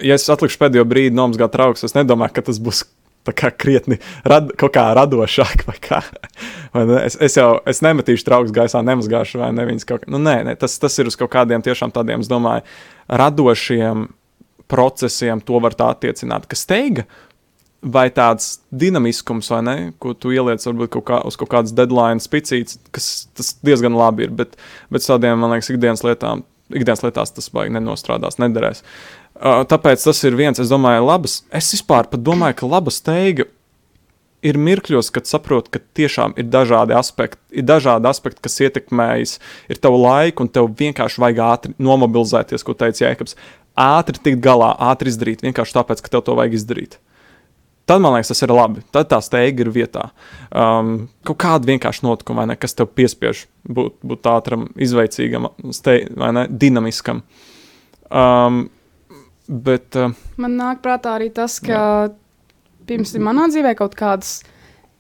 [0.04, 2.84] Ja es atlikšu pēdējo brīdi nomazgāt trauks, es nedomāju, ka tas būs
[3.36, 5.66] kā krietni rad, kaut kā radošāk.
[5.68, 6.02] Vai kā.
[6.76, 7.02] vai ne?
[7.06, 10.12] es, es jau es nemetīšu trauks gaisā, nemazgāšu vai neviens kaut kā.
[10.12, 12.66] Nu, nē, nē tas, tas ir uz kaut kādiem tiešām tādiem, es domāju,
[13.08, 14.08] radošiem
[14.70, 16.46] procesiem, to var tā attiecināt.
[16.50, 17.08] Kas teiga,
[17.82, 22.24] vai tāds dinamiskums, vai ne, ko tu ieliec varbūt kaut kā, uz kaut kādas deadline
[22.24, 24.58] spicītes, kas tas diezgan labi ir, bet,
[24.92, 28.84] bet tādiem, man liekas, ikdienas lietām, ikdienas lietās tas baigi nenostrādās, nederēs.
[29.40, 33.48] Uh, tāpēc tas ir viens, es domāju, labas, es vispār pat domāju, ka laba steiga
[34.44, 39.38] ir mirkļos, kad saproti, ka tiešām ir dažādi aspekti, ir dažādi aspekti, kas ietekmējas,
[39.72, 43.36] ir tavu laiku, un tev vienkārši vajag ātri nomobilizēties, ko teica Jēkabs.
[43.80, 47.00] Ātri tikt galā, ātri izdarīt, vienkārši tāpēc, ka tev to vajag izdarīt.
[47.90, 48.84] Tad man liekas, tas ir labi.
[48.94, 50.04] Tad tā steiga ir vietā.
[50.54, 56.44] Um, kaut kāda vienkārša notikuma, ne, kas tev piespiež būt, būt ātram, izveicīgam, stei, ne,
[56.62, 57.24] dinamiskam.
[58.14, 58.68] Um,
[59.50, 62.12] bet, uh, Man nāk prātā arī tas, ka jā.
[62.92, 64.36] pirms manā dzīvē kaut kādas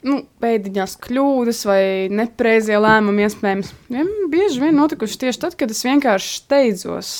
[0.09, 3.69] nu, pēdiņās kļūdas vai nepareizie lēmumi iespējams.
[3.93, 7.13] Ja, bieži vien notikuši tieši tad, kad es vienkārši steidzos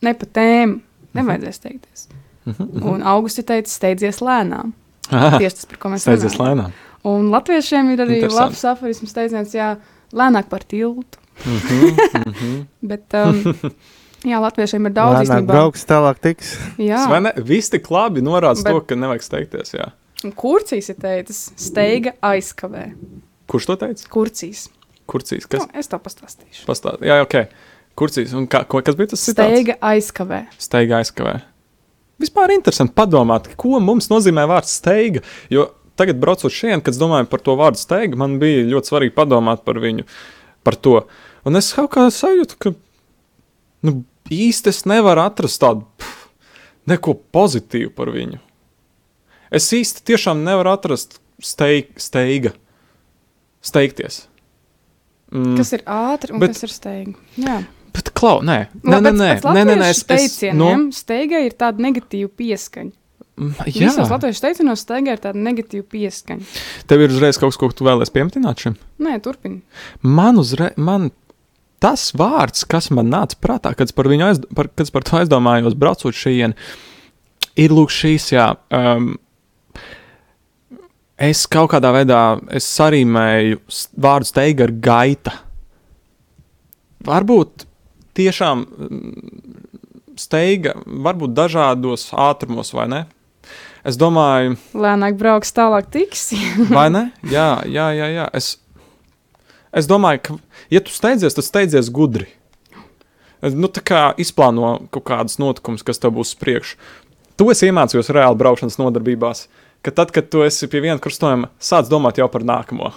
[0.00, 0.80] ne pa tēmu.
[1.20, 2.08] Nevajadzēja steigties.
[2.08, 2.29] Uh -huh.
[2.58, 4.72] Un augusti teica, steidzies lēnām.
[5.10, 6.64] Tieši tas, par ko mēs steidzies runājam.
[6.64, 6.72] lēnām.
[7.10, 9.70] Un latviešiem ir arī labs aforisms teiciens, jā,
[10.12, 11.18] lēnāk par tiltu.
[11.40, 11.92] Uh -huh,
[12.26, 12.66] uh -huh.
[12.82, 13.54] Bet, um,
[14.24, 15.46] jā, latviešiem ir daudz īstenībā.
[15.46, 16.58] brauks, tālāk tiks.
[16.78, 17.32] Jā, Vai ne?
[17.36, 19.72] Viss tik labi norāda Bet- to, ka nevajag steigties.
[19.74, 19.90] Jā.
[20.36, 22.92] kurcīs ir teicis, steiga aizkavē.
[23.48, 24.08] Kurš to teica?
[24.08, 24.68] Kurcīs.
[25.06, 25.48] Kurcīs?
[25.48, 25.60] Kas?
[25.60, 26.66] Nu, es to pastāstīšu.
[26.66, 27.00] Pastāst.
[27.00, 27.48] Jā, ok.
[27.96, 28.34] Kurcīs.
[28.34, 29.50] Un kā, ko, kas bija tas citāts?
[29.50, 30.46] Steiga aizkavē.
[30.58, 31.40] Steiga aizkavē.
[32.20, 35.22] Vispār interesanti padomāt, ko mums nozīmē vārds steiga.
[35.52, 39.64] Jo tagad, braucot šeit, kad domāju par to vārdu steiga, man bija ļoti svarīgi padomāt
[39.66, 40.06] par viņu,
[40.64, 41.02] par to.
[41.48, 42.72] Un es kaut kā sajūtu, ka
[43.88, 44.02] nu,
[44.32, 46.28] īsti es nevaru atrast tādu pff,
[46.90, 48.40] neko pozitīvu par viņu.
[49.50, 52.52] Es īsti tiešām nevaru atrast steig, steiga,
[53.64, 54.26] steigties.
[55.30, 55.56] Mm.
[55.58, 57.14] Kas ir ātri un Bet- kas ir steiga?
[57.96, 61.54] Bet, klau, nē, nē, nē, nē, nē, nē, nē, es, es, teicieniem nu, steigai ir
[61.58, 62.92] tāda negatīva pieskaņa.
[63.40, 66.44] mm, Jā, visos latviešu teicienos steigai ir tāda negatīva pieskaņa.
[66.86, 68.76] tev ir uzreiz kaut kas, ko tu vēlēsies pieminēt šim.
[69.00, 69.62] Nē, turpini.
[70.02, 71.10] Man uzreiz, man
[71.80, 75.06] tas vārds, kas man nāca prātā, kad es par viņu aiz, par, kad es par
[75.08, 76.58] to aizdomājos, braucot šeit,
[77.56, 78.50] ir lūk šīs, jā.
[78.68, 79.14] Um,
[81.20, 82.20] es kaut kādā veidā
[82.52, 83.62] es sarīmēju
[84.00, 85.34] vārdu steiga ar gaita.
[87.08, 87.64] Varbūt
[88.18, 89.30] tiešām mm,
[90.20, 93.00] steiga, varbūt dažādos ātrumos, vai ne?
[93.86, 96.30] Es domāju, Lēnāk brauks, tālāk tiks.
[96.76, 97.06] Vai ne?
[97.24, 98.10] Jā, jā, jā.
[98.12, 98.26] jā.
[98.36, 98.58] Es,
[99.72, 100.36] es domāju, ka,
[100.72, 102.28] ja tu steidzies, tad steidzies gudri.
[103.40, 106.76] Nu, tā kā izplāno kaut kādas notikumus, kas tev būs priekšā.
[107.40, 109.46] To es iemācījos reāli braukšanas nodarbībās,
[109.80, 112.90] ka tad, kad tu esi pie viena krustojuma, sāc domāt jau par nākamo.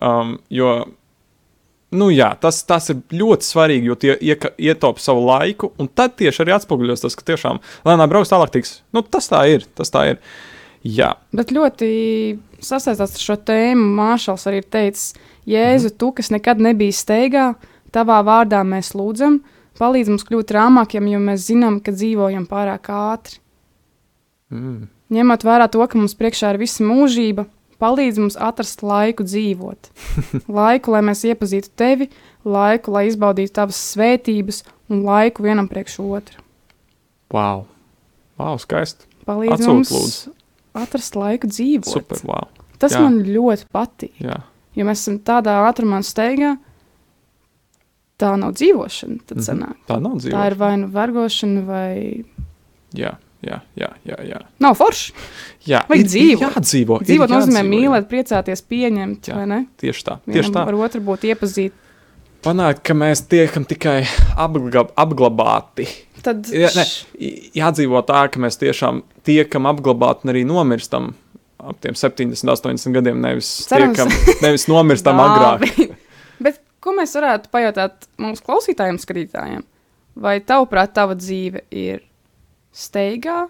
[0.00, 0.78] Um, jo,
[1.94, 6.42] nu jā, tas, tas ir ļoti svarīgi, jo tie ietaupa savu laiku, un tad tieši
[6.44, 8.80] arī atspoguļos tas, ka tiešām lēnām brauks tālāk tiks.
[8.96, 10.20] Nu, tas tā ir, tas tā ir.
[10.86, 11.14] Jā.
[11.34, 11.88] Bet ļoti
[12.62, 13.88] sasaistās ar šo tēmu.
[13.96, 15.16] Māšals arī ir teicis,
[15.46, 17.46] Jēzu, tu, kas nekad nebija steigā,
[17.94, 19.40] tavā vārdā mēs lūdzam,
[19.78, 23.38] palīdz mums kļūt rāmākiem, jo mēs zinām, ka dzīvojam pārāk ātri.
[24.50, 24.88] Mm.
[25.14, 27.46] Ņemot vērā to, ka mums priekšā ir visa mūžība,
[27.82, 29.90] palīdz mums atrast laiku dzīvot.
[30.48, 32.08] laiku, lai mēs iepazītu tevi,
[32.44, 36.42] laiku, lai izbaudītu tavas svētības, un laiku vienam priekš otru.
[37.34, 37.66] Wow.
[38.38, 39.06] Wow, skaisti.
[39.26, 40.32] Palīdz Atsūt, mums lūdzu.
[40.78, 41.88] atrast laiku dzīvot.
[41.90, 42.46] Super, wow.
[42.78, 43.00] Tas Jā.
[43.02, 44.12] man ļoti patīk.
[44.20, 44.42] Jā.
[44.76, 46.54] Jo mēs esam tādā ātrumā steigā,
[48.20, 49.18] tā nav dzīvošana.
[49.26, 49.44] Tad Mhm.
[49.46, 49.76] sanāk.
[49.88, 50.32] Tā nav dzīve.
[50.36, 52.24] Tā ir vai nu vergošana, vai
[52.94, 53.16] Jā,
[53.46, 54.18] jā, jā, jā.
[54.30, 54.40] jā.
[54.60, 55.12] nav forši.
[55.70, 56.44] jā Vajag ir- dzīvot.
[56.56, 57.00] Jādzīvo.
[57.02, 57.72] ir Dzīvot nozīmē jādzīvo, jā.
[57.72, 59.60] mīlēt, priecāties, pieņemt, Jā.
[59.82, 60.18] Tieši tā.
[60.26, 60.64] Vienam Tieši tā.
[60.68, 61.72] ar otru būt iepazīt.
[62.46, 64.04] panākt, ka mēs tiekam tikai
[64.38, 65.86] apglab, apglabāti.
[66.22, 66.84] Tad Jā, ne,
[67.58, 71.14] jādzīvo tā, ka mēs tiešām tiekam apglabāti un arī nomirstam
[71.58, 73.18] ap tiem 70, 80 gadiem.
[73.24, 73.96] Nevis, Cerams.
[73.96, 75.96] tiekam, nevis nomirstam agrāk.
[76.42, 79.64] Bet ko mēs varētu pajautāt mūsu klausītājiem, skatītājiem?
[80.16, 82.04] Vai tavuprāt, tava dzīve ir
[82.76, 83.46] steigā?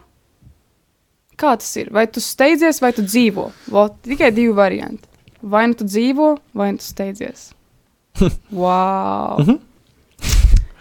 [1.36, 1.90] Kā tas ir?
[1.92, 3.50] Vai tu steidzies, vai tu dzīvo?
[3.74, 5.04] Vot, tikai divi varianti.
[5.44, 7.50] Vai nu tu dzīvo, vai nu tu steidzies.
[8.62, 9.42] wow!
[9.42, 9.58] Mhm.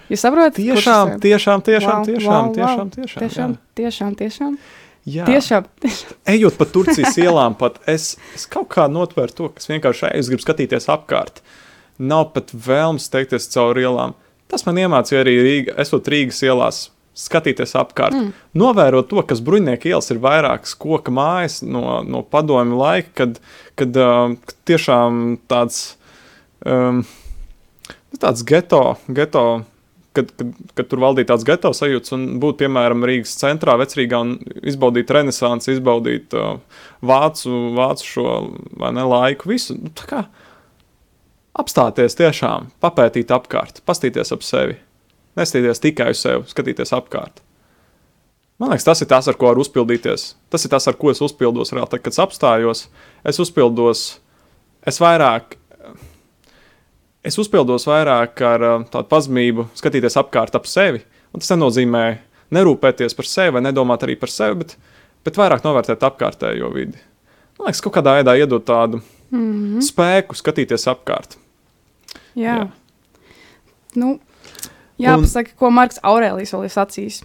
[0.05, 0.59] Jūs saprotat?
[0.61, 1.21] Tiešām, ir?
[1.23, 2.55] tiešām, tiešām, Wow, tiešām, wow, wow.
[2.55, 4.57] tiešām, tiešām, Tiešām, tiešām, tiešām.
[5.05, 5.25] Jā.
[5.29, 5.65] tiešām.
[6.29, 10.21] Ejot pa Turcijas ielām, pat es, es kaut kā notvēru to, ka es vienkārši eju,
[10.23, 11.41] es gribu skatīties apkārt.
[12.01, 14.15] Nav pat vēlmes steigties cauri ielām.
[14.49, 16.79] Tas man iemācīja arī Rīga, esot Rīgas ielās,
[17.15, 18.15] skatīties apkārt.
[18.15, 18.31] Mm.
[18.59, 23.39] Novērot to, kas bruņinieka ielas ir vairākas koka mājas no, no padomju laika, kad,
[23.79, 24.35] kad uh,
[24.67, 25.95] tiešām tāds,
[26.67, 27.05] um,
[27.87, 29.45] nu, tāds geto, geto
[30.15, 34.35] kad, kad, kad tur valdīja tāds geto sajūts un būt, piemēram, Rīgas centrā, vecrīgā un
[34.63, 36.55] izbaudīt renesansi, izbaudīt uh,
[37.05, 38.35] vācu, vācu šo
[38.79, 39.77] vai ne laiku, visu.
[39.79, 40.25] Nu, kā
[41.55, 44.79] apstāties tiešām, papētīt apkārt, pastīties ap sevi,
[45.39, 47.41] nestīties tikai uz sevi, skatīties apkārt.
[48.59, 50.29] Man liekas, tas ir tas, ar ko var uzpildīties.
[50.49, 51.91] Tas ir tas, ar ko es uzpildos reāli.
[51.91, 52.85] Tad, kad apstājos,
[53.27, 54.05] es uzpildos,
[54.87, 55.57] es vairāk
[57.25, 61.01] es uzpildos vairāk ar uh, tādu pazemību, skatīties apkārt ap sevi.
[61.33, 62.05] Un tas nenozīmē
[62.55, 64.75] nerūpēties par sevi vai nedomāt arī par sevi, bet,
[65.25, 67.01] bet vairāk novērtēt apkārtējo vidi.
[67.57, 69.83] Man liekas, kaut kādā veidā iedot tādu mm -hmm.
[69.83, 71.37] spēku skatīties apkārt.
[72.35, 72.55] Jā.
[72.55, 72.67] Jā.
[73.95, 74.19] Nu,
[75.01, 75.57] jāpasaka, un...
[75.59, 77.23] ko Marks Aurēlijs vēl ir sacījis.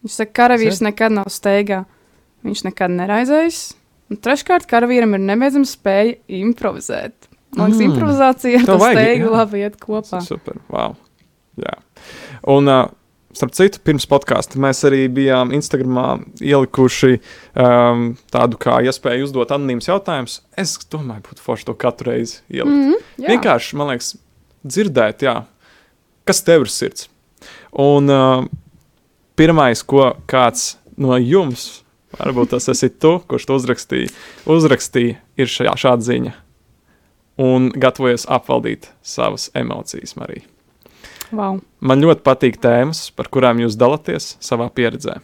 [0.00, 1.84] Viņš saka, ka karavīrs nekad nav steigā.
[2.46, 3.74] Viņš nekad neraizējas.
[4.10, 7.28] Un treškārt, karavīram ir nebeidzama spēja improvizēt.
[7.56, 7.90] Man liekas, Mm.
[7.90, 9.30] improvizācija ar steigu jā.
[9.34, 10.22] labi iet kopā.
[10.22, 10.56] super.
[10.70, 10.96] Wow.
[11.58, 11.74] Jā.
[12.46, 12.88] Un, uh,
[13.36, 17.18] starp citu, pirms podkāsta mēs arī bijām Instagramā ielikuši
[17.54, 20.40] um, tādu kā iespēju uzdot anonīmus jautājumus.
[20.58, 22.70] Es domāju, būtu forši to katru reizi ielikt.
[22.70, 23.28] Mm -hmm, jā.
[23.34, 24.16] Vienkārši, man liekas,
[24.66, 25.44] dzirdēt, jā,
[26.28, 27.08] kas tev ir sirds.
[27.72, 28.44] Un uh,
[29.38, 31.82] pirmais, ko kāds no jums,
[32.18, 34.10] varbūt tas esi tu, kurš to uzrakstīja,
[34.50, 36.34] uzrakstīja ir šajā, šāda ziņa.
[37.40, 40.44] Un gatavojas apvaldīt savas emocijas, Marija.
[41.32, 41.60] Wow.
[41.80, 45.20] Man ļoti patīk tēmas, par kurām jūs dalāties savā pieredzē.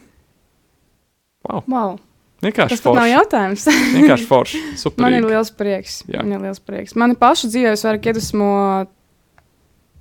[1.47, 1.97] Wow.
[2.43, 3.13] Vienkārši Tas pat nav forši.
[3.13, 3.63] jautājums.
[3.95, 4.59] Vienkārši forši.
[4.63, 5.29] Man ir Superīgi.
[5.31, 5.95] liels prieks.
[6.07, 6.21] Jā.
[6.21, 6.93] Man ir liels prieks.
[6.99, 8.49] Mani pašu dzīvē vairāk iedvesmo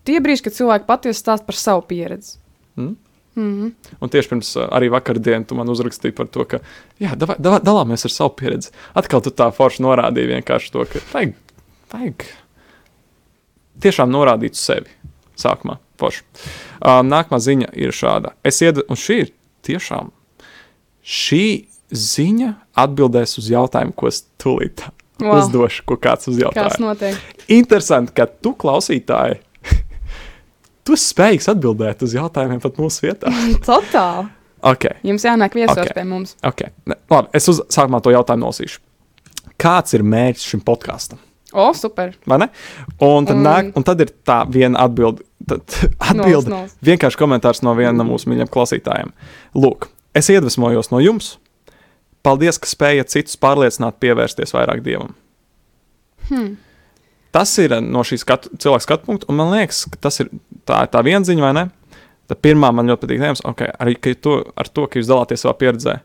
[0.06, 2.38] tie brīži, kad cilvēki patiesi stāsta par savu pieredzi.
[2.76, 2.94] Mm.
[3.36, 3.72] Mm -hmm.
[4.00, 6.58] Un tieši pirms arī vakardienas tu man uzrakstīji par to, ka,
[7.00, 8.70] jā, davai, davai, dalāmies ar savu pieredzi.
[8.94, 11.34] Atkal tu tā forši norādīji vienkārši to, ka vajag,
[11.92, 12.24] vajag
[13.80, 14.88] tiešām norādīt sevi.
[15.36, 16.22] Sākumā, forši.
[16.80, 18.32] Uh, nākamā ziņa ir šāda.
[18.44, 19.32] Es iedu, un šī ir
[19.62, 20.10] tiešām,
[21.04, 24.80] šī ziņa atbildēs uz jautājumu, ko es tūlīt
[25.16, 25.38] Wow.
[25.40, 26.68] uzdošu, ko kāds uzjautāja.
[26.68, 27.16] Kas notiek?
[27.48, 29.38] Interesanti, ka tu klausītāji,
[30.86, 33.32] tu spējīgs atbildēt uz jautājumiem pat mūsu vietā.
[33.66, 34.28] Totāli.
[34.66, 34.96] Okay.
[35.06, 35.84] Jums jānāk viesos Ok.
[35.84, 35.94] okay.
[35.98, 36.34] pie mums.
[36.46, 36.72] Okay.
[36.88, 38.80] Ne, labi, es uz sākumā to jautājumu nolasīšu.
[39.60, 41.20] Kāds ir mērķis šim podkāstam?
[41.56, 42.10] O, super.
[42.28, 42.48] vai ne?
[43.04, 45.22] Un tad, Un- nāk, un tad ir tā viena atbilde.
[46.02, 46.72] Atbilde Nos, nos.
[46.82, 49.12] vienkārši komentārs no viena no mūsu mīļākajiem klausītājiem.
[49.54, 49.86] Lūk,
[50.18, 51.36] es iedvesmojos no jums.
[52.26, 55.12] Paldies, ka spējat citus pārliecināt, pievērsties vairāk dievam.
[56.26, 56.56] Hmm.
[57.36, 60.30] Tas ir no šīs skatu, cilvēka skatu punkta, un man liekas, ka tas ir
[60.64, 61.64] tā, tā viena ziņa, vai ne?
[62.30, 65.52] Tad pirmā man ļoti patīk, tēmas, okay, arī to, ar to, ka jūs dalāties savā
[65.60, 65.98] pieredzē.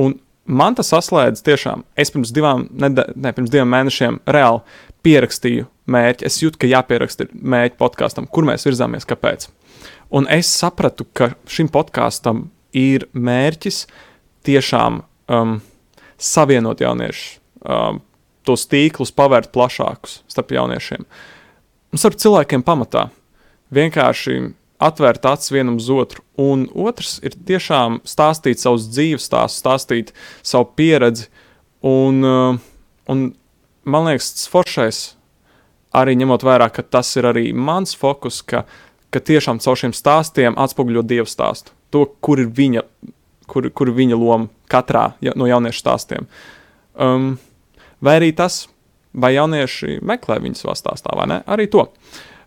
[0.00, 0.16] Un
[0.48, 1.84] man tas saslēdz tiešām.
[1.98, 4.62] Es pirms divām, neda, ne, pirms diviem mēnešiem reāli
[5.06, 6.26] pierakstīju mērķi.
[6.26, 9.48] Es jūtu, ka jāpieraksta mērķi podkāstam, kur mēs virzāmies, kāpēc.
[10.14, 13.84] Un es sapratu, ka šim podkāstam ir mērķis
[14.46, 15.02] tiešām
[15.32, 15.58] um,
[16.18, 18.02] savienot jauniešus, um,
[18.46, 21.06] tos tīklus pavērt plašākus starp jauniešiem.
[21.92, 23.08] Un starp cilvēkiem pamatā
[23.74, 24.38] vienkārši
[24.82, 26.24] atvērt acis vienam uz otru.
[26.40, 30.12] Un otrs ir tiešām stāstīt savus dzīves stāstus, stāstīt
[30.42, 31.28] savu pieredzi.
[31.86, 32.58] Un, uh,
[33.10, 33.24] un
[33.84, 35.02] man liekas, tas foršais,
[35.94, 38.64] arī ņemot vērā, ka tas ir arī mans fokus, ka,
[39.12, 41.74] ka tiešām caur šiem stāstiem atspoguļo dievu stāstu.
[41.92, 42.84] To, kur ir viņa,
[43.50, 46.28] kur, kur ir viņa loma katrā ja, no jauniešu stāstiem.
[46.96, 47.34] Um,
[48.04, 48.66] vai arī tas,
[49.12, 51.40] vai jaunieši meklē viņu savā stāstā, vai ne?
[51.46, 51.86] Arī to.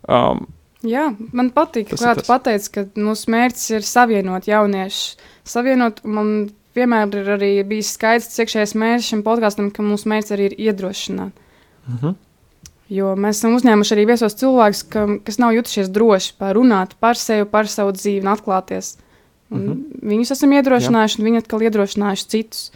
[0.09, 0.47] Um,
[0.85, 5.15] Jā, man patīk, ir tu pateici, ka mūsu mērķis ir savienot jauniešus.
[5.47, 10.35] Savienot, man vienmēr ir arī bijis skaidrs, cik iekšējais mērķis šim podkāstam, ka mūsu mērķis
[10.35, 11.33] arī ir iedrošināt.
[11.89, 12.15] Mhm.
[12.93, 17.47] Jo mēs esam uzņēmuši arī viesos cilvēkus, ka, kas nav jutušies droši parunāt par sevi,
[17.49, 18.97] par savu dzīvi un atklāties.
[19.49, 20.09] Un mm -hmm.
[20.09, 22.71] Viņus esam iedrošinājuši, un viņi atkal iedrošinājuši citus.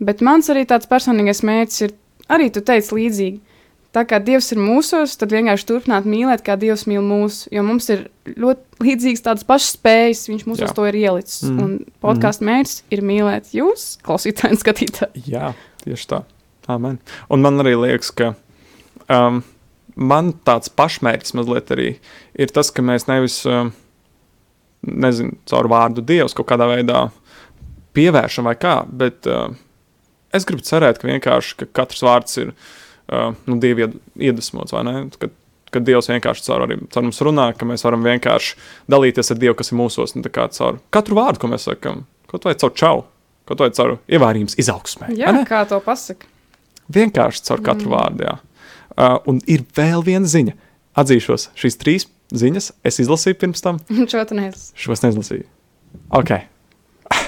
[0.00, 1.92] Bet mans arī tāds personīgais mērķis ir,
[2.32, 3.40] arī tu teici līdzīgi,
[3.92, 7.44] tā kā Dievs ir mūsos, tad vienkārši turpināt mīlēt, kā Dievs mīl mūs.
[7.52, 10.76] Jo mums ir ļoti līdzīgas tādas pašas spējas, Viņš mūsos Jā.
[10.76, 11.42] to ir ielicis.
[11.46, 11.56] Mm.
[11.56, 11.64] Mm.
[11.64, 15.26] Un podkāstu mērķis ir mīlēt jūs, klausītāji un skatītāji.
[15.34, 15.52] Jā,
[15.84, 16.22] tieši tā.
[16.72, 17.00] Amen.
[17.32, 18.32] Un man arī liekas, ka
[19.12, 19.42] um,
[19.96, 21.88] man tāds pašmērķis mazliet arī
[22.38, 23.72] ir tas, ka mēs nevis, um,
[24.86, 27.08] nezinu, caur vārdu Dievs kaut kādā veidā
[27.96, 29.50] pievēršam vai kā, bet uh,
[30.36, 33.98] es gribu cerēt, ka vienkārši ka katrs vārds ir uh, nu, Dieva ied-
[34.30, 34.94] iedvesmots, vai ne?
[35.20, 35.34] Kad,
[35.72, 38.58] kad Dievs vienkārši caur, arī, caur mums runā, ka mēs varam vienkārši
[38.92, 42.56] dalīties ar Dievu, kas ir mūsos, kā caur katru vārdu, ko mēs sakam, kaut vai
[42.60, 43.04] caur čau,
[43.48, 45.12] kaut vai caur ievārījums izaugsmē.
[45.18, 46.28] Jā, kā to pasaka.
[46.92, 47.94] Vienkārši caur katru mm.
[47.96, 48.28] vārdu.
[48.28, 48.38] Jā.
[48.92, 50.56] Uh, un ir vēl viena ziņa.
[51.00, 53.80] Atzīšos, šīs trīs ziņas es izlasīju pirms tam.
[54.12, 54.72] Šo tu neesi.
[54.76, 55.46] Šos neizlasīju.
[56.20, 56.34] Ok.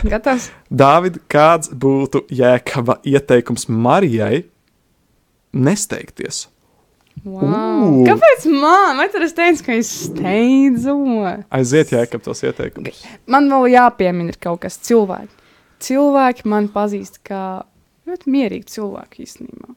[0.05, 0.50] Gatavs?
[0.68, 4.44] Dāvid, kāds būtu jēkaba ieteikums Marijai
[5.55, 6.48] nesteigties?
[7.24, 8.02] Wow.
[8.02, 8.02] Ū.
[8.09, 8.98] Kāpēc man?
[8.98, 10.96] Vai tur es teicu, ka es steidzu?
[11.55, 13.05] Aiziet, jēkab tos ieteikumus.
[13.30, 15.32] Man vēl jāpiemina kaut kas cilvēki.
[15.84, 17.62] Cilvēki man pazīst kā
[18.09, 19.72] ļoti mierīgi cilvēki īstenībā.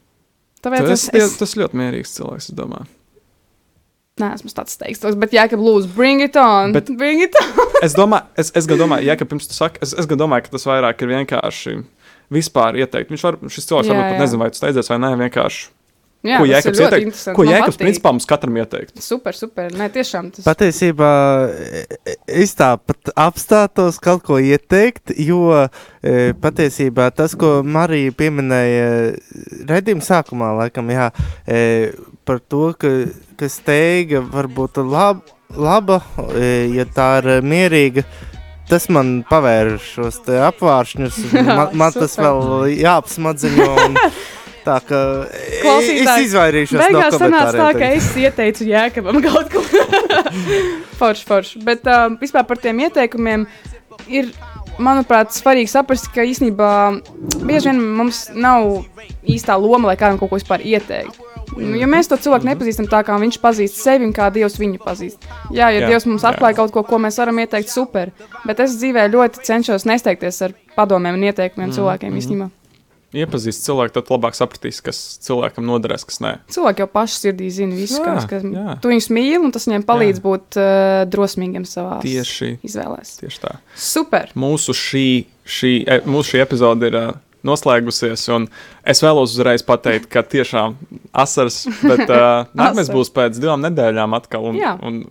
[0.65, 1.23] Tāpēc Tas, es...
[1.23, 2.89] es tas ļoti mierīgs cilvēks, es domāju.
[4.21, 6.75] Neesmu tāds steigts, bet jā, ka lūdzu, bring it on.
[6.75, 6.91] Bet-.
[6.97, 7.65] Bring it on.
[7.85, 10.47] Es domāju, es, es gan domāju, ja, ka pirms tu saki, es, es gan domāju,
[10.47, 11.75] ka tas vairāk ir vienkārši
[12.33, 13.11] vispār ieteikt.
[13.13, 15.67] Viņš var, šis cilvēks Jā, varbūt pat nezina, vai tu steidzies vai nē, vienkārši.
[16.25, 17.19] Jā, ko jēkabs ieteikt?
[17.37, 18.97] Ko jēkabs principā mums katram ieteikt?
[19.03, 19.69] Super, super.
[19.77, 21.11] Nē, tiešām tas Patiesībā
[21.45, 28.89] e, e, es tāpat apstātos kaut ko ieteikt, jo e, patiesībā tas, ko Marija pieminēja
[29.69, 31.11] redzījuma sākumā, laikam, jā,
[32.27, 32.93] par to, ka,
[33.37, 35.21] ka steiga var būt lab,
[35.53, 36.01] laba,
[36.33, 38.05] e, ja tā ir mierīga.
[38.67, 41.21] Tas man pavēra šos te apvāršņus.
[41.47, 43.69] Man, man tas vēl jāapsmadziņo.
[43.85, 43.95] un
[44.67, 49.63] Tā kā e, es izvairīšos Beigās no sanāca tā, ka es ieteicu jēkabam kaut ko.
[50.99, 51.61] forši, forši.
[51.63, 53.45] Bet um, vispār par tiem ieteikumiem
[54.11, 54.33] ir,
[54.75, 56.71] manuprāt, svarīgi saprast, ka īstenībā
[57.47, 58.83] bieži vien mums nav
[59.23, 61.21] īstā loma, lai kādam kaut ko vispār ieteikt.
[61.57, 64.81] Nu, Ja mēs to cilvēku nepazīstam tā, kā viņš pazīst sevi un kā Dievs viņu
[64.83, 65.25] pazīst.
[65.49, 68.13] Jā, ja Jā, Dievs mums atklāja kaut ko, ko mēs varam ieteikt, super.
[68.45, 72.21] Bet es dzīvē ļoti cenšos nesteigties ar padomiem un ieteikumiem mm, cilvēkiem mhm.
[72.21, 72.49] īstenībā.
[73.17, 76.33] Iepazīst cilvēku, tad labāk sapratīs, kas cilvēkam noderēs, kas nē.
[76.51, 78.75] Cilvēki jau paši sirdī zina visu, Jā, kas, kas jā.
[78.83, 80.23] tu viņus mīli, un tas viņiem palīdz Jā.
[80.25, 83.13] būt uh, drosmīgiem savā Tieši, izvēlēs.
[83.21, 83.53] tieši tā.
[83.79, 84.35] Super!
[84.35, 85.07] Mūsu šī,
[85.47, 87.15] šī, e, mūsu šī epizode ir uh,
[87.47, 88.47] noslēgusies, un
[88.87, 90.75] es vēlos uzreiz pateikt, ka tiešām
[91.17, 94.51] asars, bet uh, nākamais būs pēc divām nedēļām atkal.
[94.51, 94.75] Un, Jā.
[94.83, 95.05] un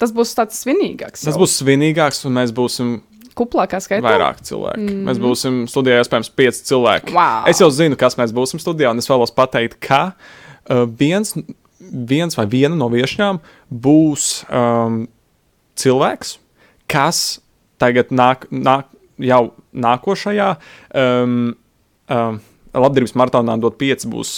[0.00, 1.24] Tas būs tāds svinīgāks.
[1.24, 1.40] tas jau.
[1.40, 2.98] būs svinīgāks, un mēs būsim
[3.38, 4.04] kuplākā skaitā.
[4.04, 4.84] vairāk cilvēki.
[4.84, 5.00] Mm.
[5.08, 7.14] Mēs būsim studijā, iespējams, pieci cilvēki.
[7.16, 7.46] Wow.
[7.48, 11.32] Es jau zinu, kas mēs būsim studijā, un es vēlos pateikt, ka uh, viens,
[11.80, 13.40] viens vai viena no viesņām
[13.72, 15.04] būs um,
[15.80, 16.36] cilvēks,
[16.90, 17.40] kas
[17.80, 20.50] tagad nāk, nāk jau nākošajā
[20.96, 21.54] um,
[22.10, 22.40] um,
[22.76, 24.36] labdarības maratonā dot pieci būs.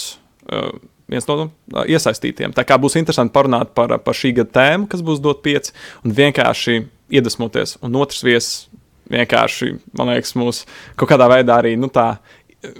[0.49, 0.73] Uh,
[1.11, 2.53] Viens no uh, iesaistītiem.
[2.55, 5.73] Tā kā būs interesanti parunāt par, par šī gada tēmu, kas būs dot pieci,
[6.07, 6.77] un vienkārši
[7.13, 7.75] iedvesmoties.
[7.83, 8.69] Un otrs viesis
[9.11, 10.63] vienkārši, man liekas, mūs
[10.99, 11.89] kaut kādā veidā arī nu,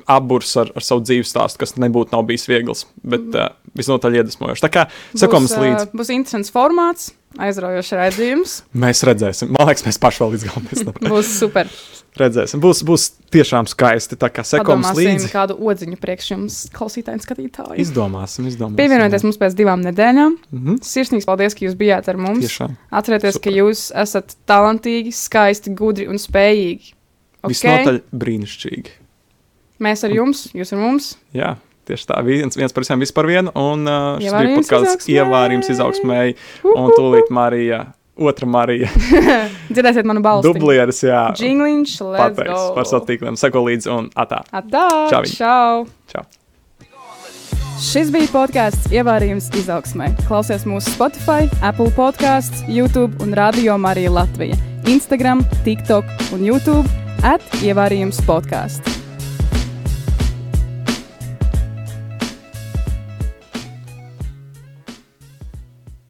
[0.10, 4.64] apburs ar, ar savu dzīves stāstu, kas nebūtu nav bijis viegls, bet uh, visnotaļ iedvesmojošs.
[4.64, 5.90] Tā kā sekojam Būs, līdzi.
[5.90, 7.10] ā, Būs interesants formāts,
[7.42, 8.56] aizraujošs redzējums.
[8.84, 9.52] Mēs redzēsim.
[9.56, 10.98] Man liekas, mēs paši vēl līdz galam nezinām.
[11.14, 11.70] Būs super.
[12.20, 12.62] redzēsim.
[12.64, 14.18] Būs, būs tiešām skaisti.
[14.22, 15.30] Tā kā sekojam līdzi.
[15.34, 17.80] kādu odziņu priekš jums, klausītāji un skatītāji.
[17.84, 18.80] Izdomāsim, izdomāsim.
[18.80, 20.38] Pievienojieties mums pēc divām nedēļām.
[20.52, 20.82] Mm -hmm.
[20.86, 22.46] Sirsnīgs paldies, ka jūs bijāt ar mums.
[22.46, 22.78] Tiešām.
[22.92, 23.50] Atcerieties, Super.
[23.50, 26.94] ka jūs esat talantīgi, skaisti, gudri un spējīgi.
[27.44, 27.58] Okay.
[27.58, 29.03] Visnotaļ brīnišķīgi.
[29.84, 31.14] Mēs ar jums, jūs ar mums.
[31.36, 31.56] Jā.
[31.84, 33.52] Tieši tā, viens, viens par visiem, viss par vienu.
[33.60, 36.38] Un uh, šis bija kaut kāds ievārījums izaugsmēji.
[36.72, 37.82] Un tūlīt Marija,
[38.16, 38.88] otra Marija,
[39.74, 40.48] Dzirdēsiet manu balsi.
[40.48, 42.70] dublieris, jā, Jingliņš, let's pateiks go.
[42.78, 43.36] par satīkliem.
[43.42, 44.40] Seko līdzi un atā.
[44.56, 45.22] Atā, Čau.
[45.28, 45.84] čau.
[46.14, 46.24] Čau.
[47.84, 50.14] Šis bija podkāsts Ievārījums izaugsmē.
[50.30, 54.56] Klausies mūsu Spotify, Apple podkāsts, YouTube un Radio Marija Latvija.
[54.88, 56.88] Instagram, TikTok un YouTube
[57.28, 58.93] at Ievārījums podkāsts.